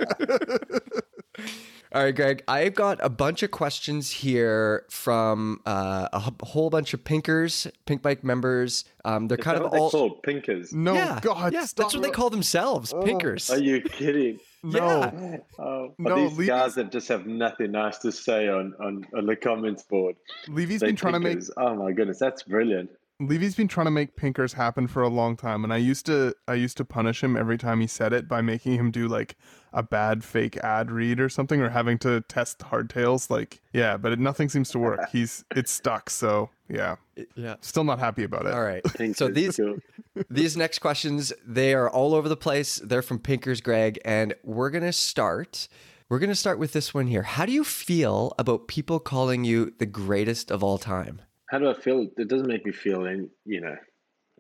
[1.93, 2.43] All right, Greg.
[2.49, 7.69] I've got a bunch of questions here from uh, a h- whole bunch of Pinkers,
[7.87, 8.85] Pinkbike members.
[9.05, 9.91] Um, they're Is kind that of what all.
[9.91, 10.73] they called pinkers.
[10.73, 11.85] No, yeah, God, yeah, stop.
[11.85, 13.49] that's what they call themselves, Pinkers.
[13.51, 14.39] Are you kidding?
[14.67, 15.37] No, Yeah.
[15.59, 19.07] Oh, but No, these Levy's- guys that just have nothing nice to say on, on,
[19.15, 20.17] on the comments board.
[20.49, 21.39] Levy's They been trying to make.
[21.59, 22.89] Oh my goodness, that's brilliant.
[23.21, 26.35] Levy's been trying to make pinkers happen for a long time, and I used to
[26.49, 29.37] I used to punish him every time he said it by making him do like
[29.73, 33.31] a bad fake ad read or something, or having to test hardtails.
[33.31, 35.09] Like, yeah, but it, nothing seems to work.
[35.11, 36.11] He's it's stuck.
[36.11, 36.97] So yeah,
[37.37, 37.55] yeah.
[37.61, 38.55] still not happy about it.
[38.55, 38.83] All right.
[38.83, 39.77] Pinkers, So these cool.
[40.29, 42.81] these next questions they are all over the place.
[42.83, 45.69] They're from Pinkers, Greg, and we're gonna start.
[46.09, 47.23] We're gonna start with this one here.
[47.23, 51.23] How do you feel about people calling you the greatest of all time?
[51.47, 52.09] How do I feel?
[52.17, 53.77] It doesn't make me feel any, you know,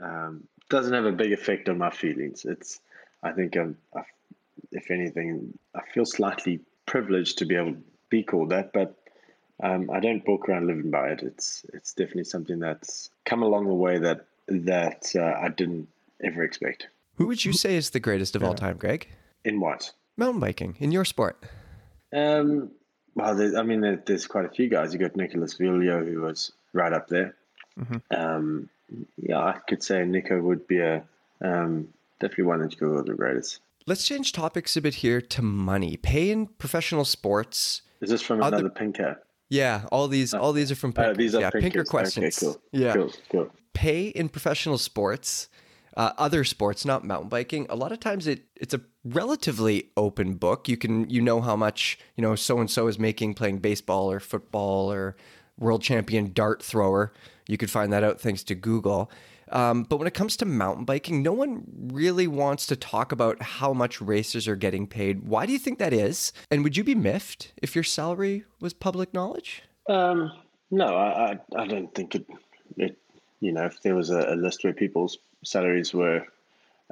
[0.00, 2.44] um, doesn't have a big effect on my feelings.
[2.44, 2.80] It's,
[3.22, 4.02] I think, I'm, I,
[4.72, 8.96] if anything, I feel slightly privileged to be able to be called that, but
[9.62, 11.22] um, I don't walk around living by it.
[11.22, 15.88] It's, it's definitely something that's come along the way that that uh, I didn't
[16.22, 16.88] ever expect.
[17.16, 19.08] Who would you say is the greatest of all time, Greg?
[19.44, 19.90] In what?
[20.16, 21.42] Mountain biking in your sport.
[22.12, 22.70] Um,
[23.14, 24.92] well, there, I mean, there, there's quite a few guys.
[24.92, 27.34] You got Nicolas Vouilloz, who was right up there.
[28.10, 28.68] Um,
[29.20, 31.02] yeah, I could say Nico would be a
[31.40, 31.88] um,
[32.20, 33.60] definitely one that you could go the greatest.
[33.86, 35.96] Let's change topics a bit here to money.
[35.96, 37.82] Pay in professional sports.
[38.00, 39.20] Is this from Other- another pinker?
[39.50, 41.16] Yeah, all these all these are from Oh, Pinkers.
[41.18, 41.70] these are yeah, pinkers.
[41.72, 42.42] Pinker questions.
[42.42, 42.62] Okay, cool.
[42.72, 42.94] Yeah.
[42.94, 43.50] cool, cool.
[43.74, 45.48] Pay in professional sports,
[45.96, 47.66] uh, other sports, not mountain biking.
[47.68, 50.66] A lot of times it it's a relatively open book.
[50.68, 54.10] You can you know how much you know so and so is making playing baseball
[54.10, 55.14] or football or
[55.58, 57.12] world champion dart thrower.
[57.46, 59.10] You could find that out thanks to Google.
[59.50, 63.40] Um, but when it comes to mountain biking, no one really wants to talk about
[63.42, 65.28] how much racers are getting paid.
[65.28, 66.32] Why do you think that is?
[66.50, 69.62] And would you be miffed if your salary was public knowledge?
[69.88, 70.32] Um,
[70.70, 72.26] no, I, I, I don't think it,
[72.76, 72.96] it.
[73.40, 76.26] You know, if there was a, a list where people's salaries were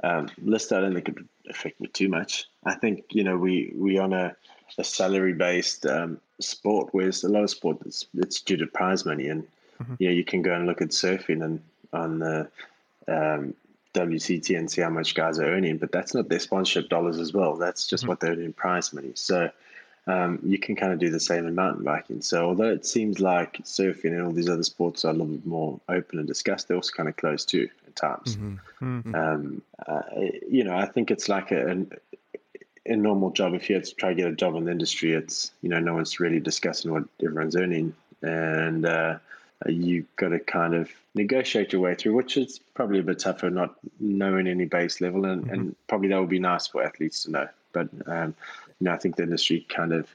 [0.03, 2.45] um, listed, I don't think it would affect me too much.
[2.63, 4.35] I think you know we we on a,
[4.77, 9.05] a salary based um, sport, whereas a lot of sport it's, it's due to prize
[9.05, 9.47] money, and
[9.99, 12.49] you know you can go and look at surfing and on the
[13.07, 13.53] um,
[13.93, 17.33] WCT and see how much guys are earning, but that's not their sponsorship dollars as
[17.33, 17.55] well.
[17.55, 19.11] That's just what they're earning in prize money.
[19.13, 19.49] So
[20.07, 22.21] um, you can kind of do the same in mountain biking.
[22.21, 25.45] So although it seems like surfing and all these other sports are a little bit
[25.45, 28.35] more open and discussed, they're also kind of closed too at times.
[29.15, 30.01] Um, uh,
[30.49, 31.91] you know, I think it's like a, an,
[32.85, 33.53] a normal job.
[33.53, 35.79] If you had to try to get a job in the industry, it's you know
[35.79, 39.17] no one's really discussing what everyone's earning, and uh,
[39.67, 43.49] you got to kind of negotiate your way through, which is probably a bit tougher,
[43.49, 47.31] not knowing any base level, and, and probably that would be nice for athletes to
[47.31, 47.47] know.
[47.71, 48.35] But um,
[48.79, 50.13] you know, I think the industry kind of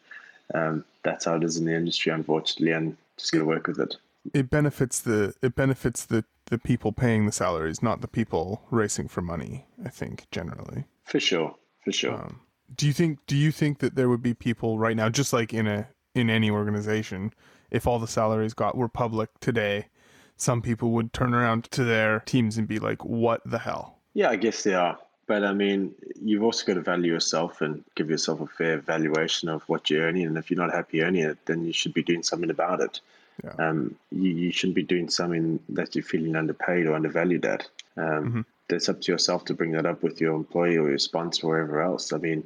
[0.55, 3.81] um, that's how it is in the industry, unfortunately, and just got to work with
[3.81, 3.97] it.
[4.35, 9.09] It benefits the it benefits the the people paying the salaries, not the people racing
[9.09, 9.67] for money.
[9.85, 10.85] I think generally.
[11.05, 11.55] For sure,
[11.85, 12.31] for sure.
[12.75, 15.55] Do you think do you think that there would be people right now, just like
[15.55, 17.33] in a in any organization,
[17.71, 19.87] if all the salaries got were public today,
[20.37, 24.31] some people would turn around to their teams and be like, "What the hell?" Yeah,
[24.31, 24.99] I guess they are.
[25.27, 29.49] But I mean, you've also got to value yourself and give yourself a fair valuation
[29.49, 30.27] of what you're earning.
[30.27, 33.01] And if you're not happy earning it, then you should be doing something about it.
[33.45, 33.53] Yeah.
[33.59, 37.69] Um, you, you shouldn't be doing something that you're feeling underpaid or undervalued at.
[37.97, 41.47] Um, It's up to yourself to bring that up with your employee or your sponsor
[41.47, 42.13] or wherever else.
[42.13, 42.45] I mean,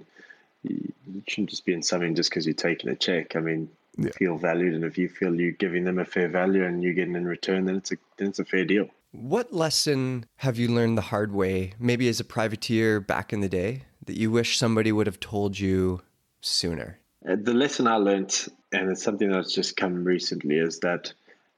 [0.63, 3.37] you, you shouldn't just be in something just because you're taking a check.
[3.37, 4.11] I mean, Yeah.
[4.17, 7.15] feel valued, and if you feel you're giving them a fair value and you're getting
[7.15, 8.89] in return, then it's a then it's a fair deal.
[9.11, 13.49] What lesson have you learned the hard way, maybe as a privateer back in the
[13.51, 16.01] day, that you wish somebody would have told you
[16.41, 16.99] sooner?
[17.29, 21.13] Uh, the lesson I learned, and it's something that's just come recently, is that,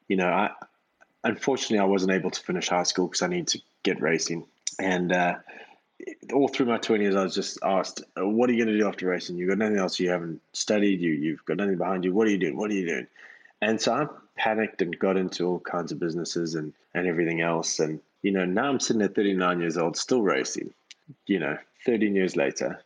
[0.08, 0.50] you know, I
[1.22, 4.44] unfortunately I wasn't able to finish high school because I needed to get racing,
[4.80, 5.36] and uh,
[6.32, 9.06] all through my twenties, I was just asked, "What are you going to do after
[9.06, 9.36] racing?
[9.36, 10.00] You've got nothing else.
[10.00, 11.00] You haven't studied.
[11.00, 12.12] You you've got nothing behind you.
[12.12, 12.56] What are you doing?
[12.56, 13.06] What are you doing?"
[13.60, 14.06] And so I
[14.36, 17.80] panicked and got into all kinds of businesses and and everything else.
[17.80, 20.72] And you know, now I'm sitting at 39 years old, still racing.
[21.26, 22.82] You know, 13 years later,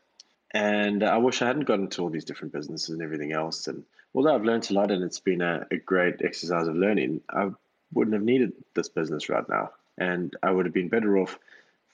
[0.52, 3.68] and I wish I hadn't got into all these different businesses and everything else.
[3.68, 7.20] And although I've learned a lot and it's been a, a great exercise of learning,
[7.30, 7.51] I
[7.93, 9.70] wouldn't have needed this business right now.
[9.98, 11.39] And I would have been better off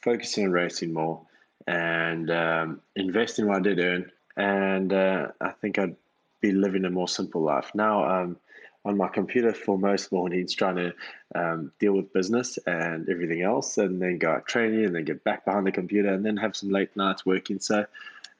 [0.04, 1.22] focusing on racing more
[1.66, 4.12] and um, investing what I did earn.
[4.36, 5.96] And uh, I think I'd
[6.40, 7.70] be living a more simple life.
[7.74, 8.36] Now I'm
[8.84, 10.94] on my computer for most mornings trying to
[11.34, 15.24] um, deal with business and everything else, and then go out training and then get
[15.24, 17.58] back behind the computer and then have some late nights working.
[17.60, 17.86] So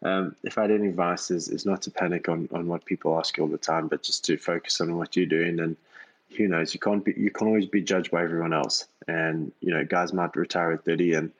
[0.02, 3.18] um, if I had any advice, is, is not to panic on, on what people
[3.18, 5.60] ask you all the time, but just to focus on what you're doing.
[5.60, 5.76] And
[6.36, 8.86] who knows, you can't be you can always be judged by everyone else.
[9.08, 11.32] And you know, guys might retire at 30, and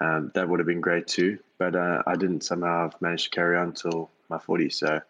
[0.00, 1.38] um, that would have been great too.
[1.58, 4.74] But uh, I didn't somehow have managed to carry on until my 40s.
[4.74, 5.00] So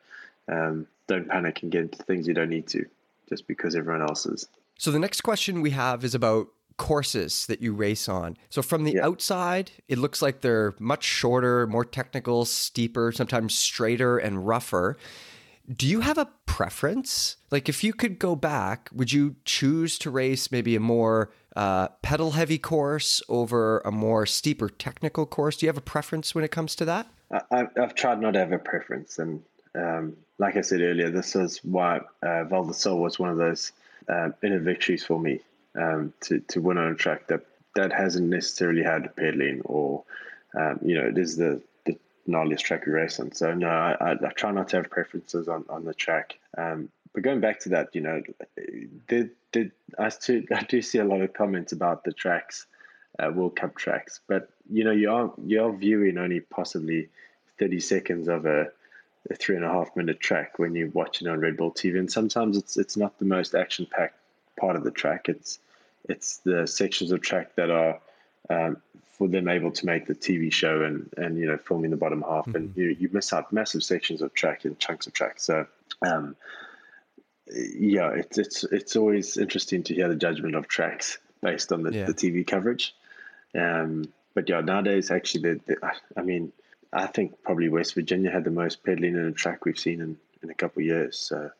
[0.49, 2.85] um, don't panic and get into things you don't need to,
[3.29, 4.47] just because everyone else is.
[4.79, 8.37] So the next question we have is about courses that you race on.
[8.49, 9.07] So from the Yeah.
[9.07, 14.97] outside, it looks like they're much shorter, more technical, steeper, sometimes straighter and rougher.
[15.73, 17.37] Do you have a preference?
[17.53, 21.89] Like, if you could go back, would you choose to race maybe a more uh,
[22.03, 25.57] pedal heavy course over a more steeper technical course?
[25.57, 27.07] Do you have a preference when it comes to that?
[27.31, 29.43] I, I've, I've tried not to have a preference, and
[29.75, 33.73] um, like I said earlier, this is why uh, Val was one of those
[34.09, 35.41] um, inner victories for me
[35.77, 37.43] um, to to win on a track that
[37.75, 40.05] that hasn't necessarily had pedaling or
[40.59, 41.97] um, you know it is the the
[42.29, 43.33] gnarliest track we race on.
[43.33, 46.39] So no, I, I, I try not to have preferences on on the track.
[46.57, 48.23] Um, but going back to that, you know,
[49.09, 52.67] did did I still I do see a lot of comments about the tracks
[53.19, 54.21] uh, World Cup tracks.
[54.27, 57.09] But you know, you are you are viewing only possibly
[57.59, 58.71] thirty seconds of a,
[59.31, 62.11] a three and a half minute track when you're watching on Red Bull TV, and
[62.11, 64.17] sometimes it's it's not the most action packed
[64.59, 65.29] part of the track.
[65.29, 65.59] It's
[66.09, 67.99] it's the sections of track that are
[68.51, 68.79] um,
[69.13, 72.23] for them able to make the TV show and and you know filming the bottom
[72.23, 75.41] half, and you you miss out massive sections of track and chunks of track.
[75.41, 75.67] So.
[76.05, 76.35] Um,
[77.51, 81.93] yeah, it's it's it's always interesting to hear the judgment of tracks based on the,
[81.93, 82.05] Yeah.
[82.07, 82.95] the TV coverage.
[83.55, 86.53] Um, but yeah, nowadays actually, the, the, I mean,
[86.93, 90.17] I think probably West Virginia had the most pedaling in a track we've seen in,
[90.43, 91.19] in a couple of years.
[91.19, 91.51] So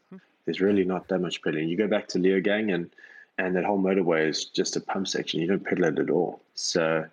[0.45, 1.69] there's really not that much pedaling.
[1.69, 2.91] You go back to Leogang and
[3.39, 5.41] and that whole motorway is just a pump section.
[5.41, 6.41] You don't pedal it at all.
[6.55, 7.07] So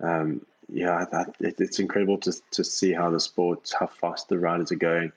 [0.00, 4.38] um, yeah, I, it, it's incredible to to see how the sports, how fast the
[4.38, 5.12] riders are going,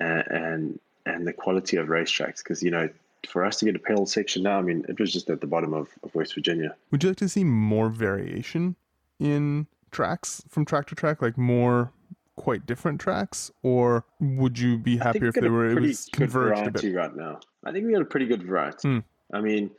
[0.00, 2.38] and and, and the quality of racetracks.
[2.38, 2.88] Because you know,
[3.26, 5.46] for us to get a pedal section now, I mean, it was just at the
[5.46, 6.74] bottom of, of West Virginia.
[6.90, 8.76] Would you like to see more variation
[9.18, 11.92] in tracks from track to track, like more
[12.36, 16.70] quite different tracks, or would you be happier if they were it was converged a
[16.70, 16.94] bit?
[16.94, 17.40] right now.
[17.64, 18.88] I think we got a pretty good variety.
[18.88, 18.98] Hmm.
[19.32, 19.70] I mean,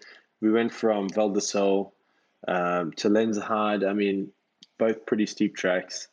[0.41, 1.93] we went from Val di Sole
[2.47, 3.87] um, to Lenzerheide.
[3.87, 4.31] I mean,
[4.77, 6.07] both pretty steep tracks,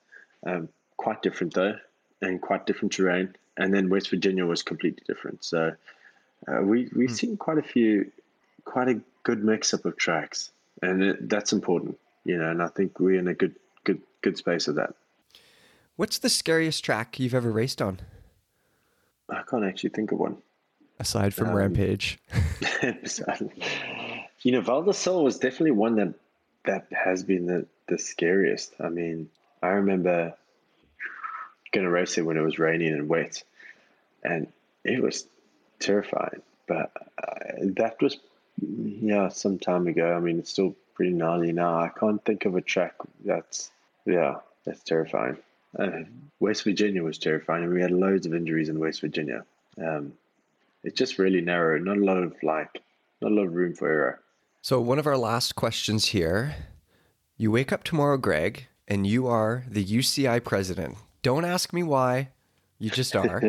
[0.47, 1.77] um, quite different though,
[2.23, 3.35] and quite different terrain.
[3.57, 5.45] And then West Virginia was completely different.
[5.45, 5.75] So
[6.49, 7.15] uh, we we've Hmm.
[7.15, 8.11] seen quite a few,
[8.65, 10.51] quite a good mix up of tracks,
[10.83, 12.51] and it, that's important, you know.
[12.51, 13.55] And I think we're in a good
[13.85, 14.95] good good space of that.
[15.97, 18.01] What's the scariest track you've ever raced on,
[19.29, 20.39] I can't actually think of one.
[20.99, 22.19] aside from Um, Rampage?
[24.43, 26.15] you know, Val di Sole was definitely one that
[26.65, 28.75] that has been the, the scariest.
[28.81, 29.29] I mean,
[29.63, 30.35] I remember
[31.75, 33.43] going to race it when it was raining and wet,
[34.23, 34.47] and
[34.85, 35.27] it was
[35.81, 36.41] terrifying.
[36.67, 36.93] But
[37.23, 38.17] uh, that was,
[38.63, 40.15] yeah, some time ago.
[40.15, 41.79] I mean, it's still pretty gnarly now.
[41.79, 42.95] I can't think of a track
[43.25, 43.71] that's,
[44.07, 45.37] yeah, that's terrifying.
[45.79, 46.05] Uh,
[46.41, 49.45] West Virginia was terrifying, and we had loads of injuries in West Virginia.
[49.77, 50.13] Um,
[50.85, 51.79] it's just really narrow.
[51.79, 52.81] Not a lot of like,
[53.21, 54.21] not a lot of room for error.
[54.63, 56.55] So, one of our last questions here.
[57.37, 60.97] You wake up tomorrow, Greg, and you are the UCI president.
[61.25, 62.29] Don't ask me why,
[62.79, 63.43] you just are.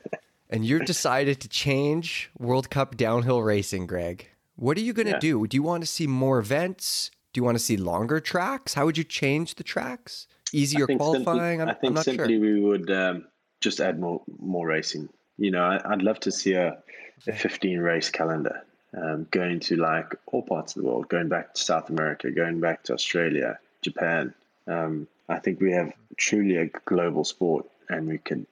[0.50, 4.26] and you've decided to change World Cup downhill racing, Greg.
[4.56, 5.18] What are you going to Yeah.
[5.18, 5.46] do?
[5.46, 7.10] Do you want to see more events?
[7.34, 8.72] Do you want to see longer tracks?
[8.72, 10.28] How would you change the tracks?
[10.54, 11.58] Easier qualifying?
[11.58, 12.40] Simply, I'm, I think I'm not simply sure.
[12.40, 13.26] we would um,
[13.60, 15.10] just add more more racing.
[15.36, 16.78] You know, I, I'd love to see a,
[17.26, 18.62] a 15 race calendar
[18.96, 22.60] um, going to like all parts of the world, going back to South America, going
[22.60, 24.32] back to Australia, Japan.
[24.66, 28.46] Um, I think we have truly a global sport, and we can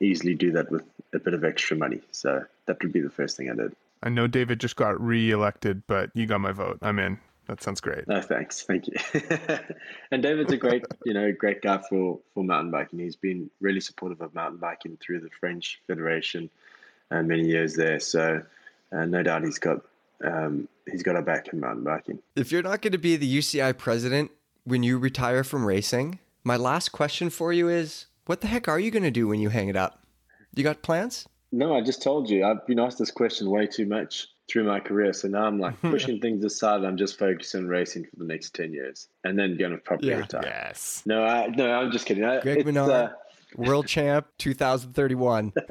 [0.00, 0.82] easily do that with
[1.12, 2.00] a bit of extra money.
[2.10, 3.74] So that would be the first thing I did.
[4.02, 6.78] I know David just got re-elected, but you got my vote.
[6.82, 7.18] I'm in.
[7.46, 8.06] That sounds great.
[8.08, 8.62] No, thanks.
[8.62, 8.94] Thank you.
[10.10, 12.98] and David's a great, you know, great guy for, for mountain biking.
[12.98, 16.50] He's been really supportive of mountain biking through the French Federation
[17.10, 18.00] and many years there.
[18.00, 18.42] So
[18.90, 19.82] uh, no doubt he's got
[20.24, 22.20] um, he's got our back in mountain biking.
[22.36, 24.30] If you're not going to be the UCI president
[24.64, 28.78] when you retire from racing, my last question for you is what the heck are
[28.80, 30.04] you going to do when you hang it up?
[30.54, 31.26] You got plans?
[31.50, 32.44] No, I just told you.
[32.44, 35.12] I've been asked this question way too much through my career.
[35.12, 36.84] So now I'm like pushing things aside.
[36.84, 40.10] I'm just focusing on racing for the next 10 years and then going to properly
[40.10, 40.18] Yeah.
[40.18, 40.42] retire.
[40.44, 41.02] Yes.
[41.06, 42.24] No, I, no, I'm just kidding.
[42.24, 42.90] I, Greg it's, Minnaar.
[42.90, 43.08] uh,
[43.56, 45.52] World champ 2031.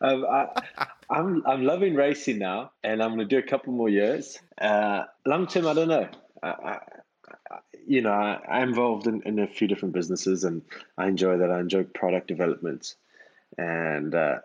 [0.00, 0.62] um, I,
[1.08, 4.36] I'm I'm loving racing now, and I'm going to do a couple more years.
[4.60, 6.08] Uh, long term, I don't know.
[6.42, 6.78] I, I, I,
[7.86, 10.62] you know, I, I'm involved in, in a few different businesses, and
[10.98, 11.50] I enjoy that.
[11.50, 12.94] I enjoy product development,
[13.56, 14.38] and uh,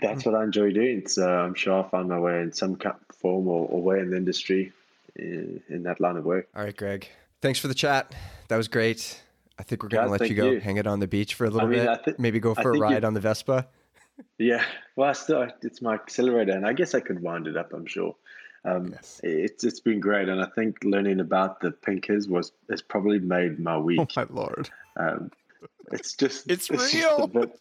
[0.00, 1.06] that's what I enjoy doing.
[1.06, 2.78] So I'm sure I'll find my way in some
[3.12, 4.72] form or, or way in the industry
[5.16, 6.48] in, in, that line of work.
[6.56, 7.08] All right, Greg.
[7.40, 8.14] Thanks for the chat.
[8.48, 9.22] That was great.
[9.58, 10.60] I think we're going to let you go you.
[10.60, 12.04] hang it on the beach for a little I mean, bit.
[12.04, 13.66] Th- Maybe go for a ride on the Vespa.
[14.36, 14.62] Yeah.
[14.96, 17.86] Well, I still, it's my accelerator, and I guess I could wind it up, I'm
[17.86, 18.16] sure.
[18.64, 19.20] Um, yes.
[19.22, 23.58] it's it's been great, and I think learning about the pinkers was has probably made
[23.58, 24.00] my week.
[24.00, 24.68] Oh my lord!
[24.96, 25.30] Um,
[25.92, 27.18] it's just it's, it's real.
[27.18, 27.60] Just bit,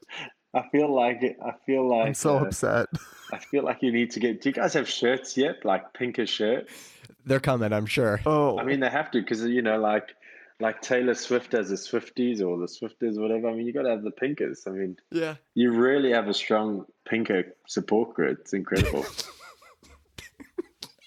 [0.54, 1.38] I feel like it.
[1.44, 2.88] I feel like I'm so uh, upset.
[3.32, 4.42] I feel like you need to get.
[4.42, 5.64] Do you guys have shirts yet?
[5.64, 6.94] Like pinker shirts?
[7.26, 8.20] They're coming, I'm sure.
[8.26, 10.16] Oh, I mean they have to because you know, like
[10.60, 13.50] like Taylor Swift has the Swifties or the Swifters, or whatever.
[13.50, 14.64] I mean, you got to have the pinkers.
[14.68, 18.40] I mean, yeah, you really have a strong pinker support group.
[18.42, 19.06] It's incredible.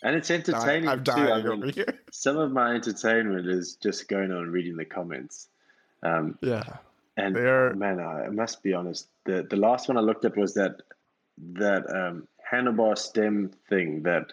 [0.03, 1.12] and it's entertaining I'm too.
[1.12, 1.73] I mean,
[2.11, 5.49] some of my entertainment is just going on and reading the comments.
[6.03, 6.65] Um, yeah,
[7.16, 7.74] and They're...
[7.74, 9.09] man, I must be honest.
[9.24, 10.83] The the last one I looked at was that
[11.55, 14.33] that um, handlebar stem thing that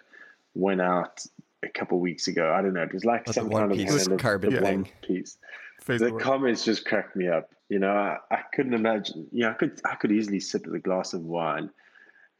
[0.54, 1.24] went out
[1.62, 2.52] a couple weeks ago.
[2.52, 2.82] I don't know.
[2.82, 4.06] It was like some kind piece.
[4.06, 4.88] of carbon thing.
[5.02, 5.38] piece.
[5.86, 7.50] the comments just cracked me up.
[7.68, 9.28] You know, I, I couldn't imagine.
[9.30, 11.70] You know, I could I could easily sip at a glass of wine,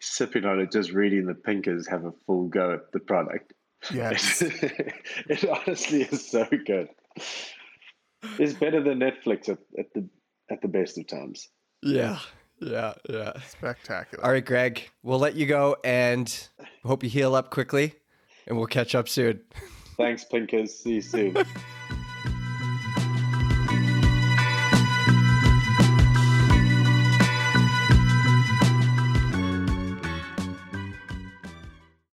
[0.00, 3.52] sipping on it, just reading the pinkers have a full go at the product.
[3.92, 6.88] Yes, it honestly is so good.
[8.38, 10.08] It's better than Netflix at, at the
[10.50, 11.48] at the best of times.
[11.82, 12.18] Yeah.
[12.60, 13.32] Yeah, yeah.
[13.48, 14.22] Spectacular.
[14.22, 16.48] All right, Greg, we'll let you go and
[16.84, 17.94] hope you heal up quickly
[18.46, 19.40] and we'll catch up soon.
[19.96, 20.74] Thanks, Pinkers.
[20.74, 21.36] See you soon.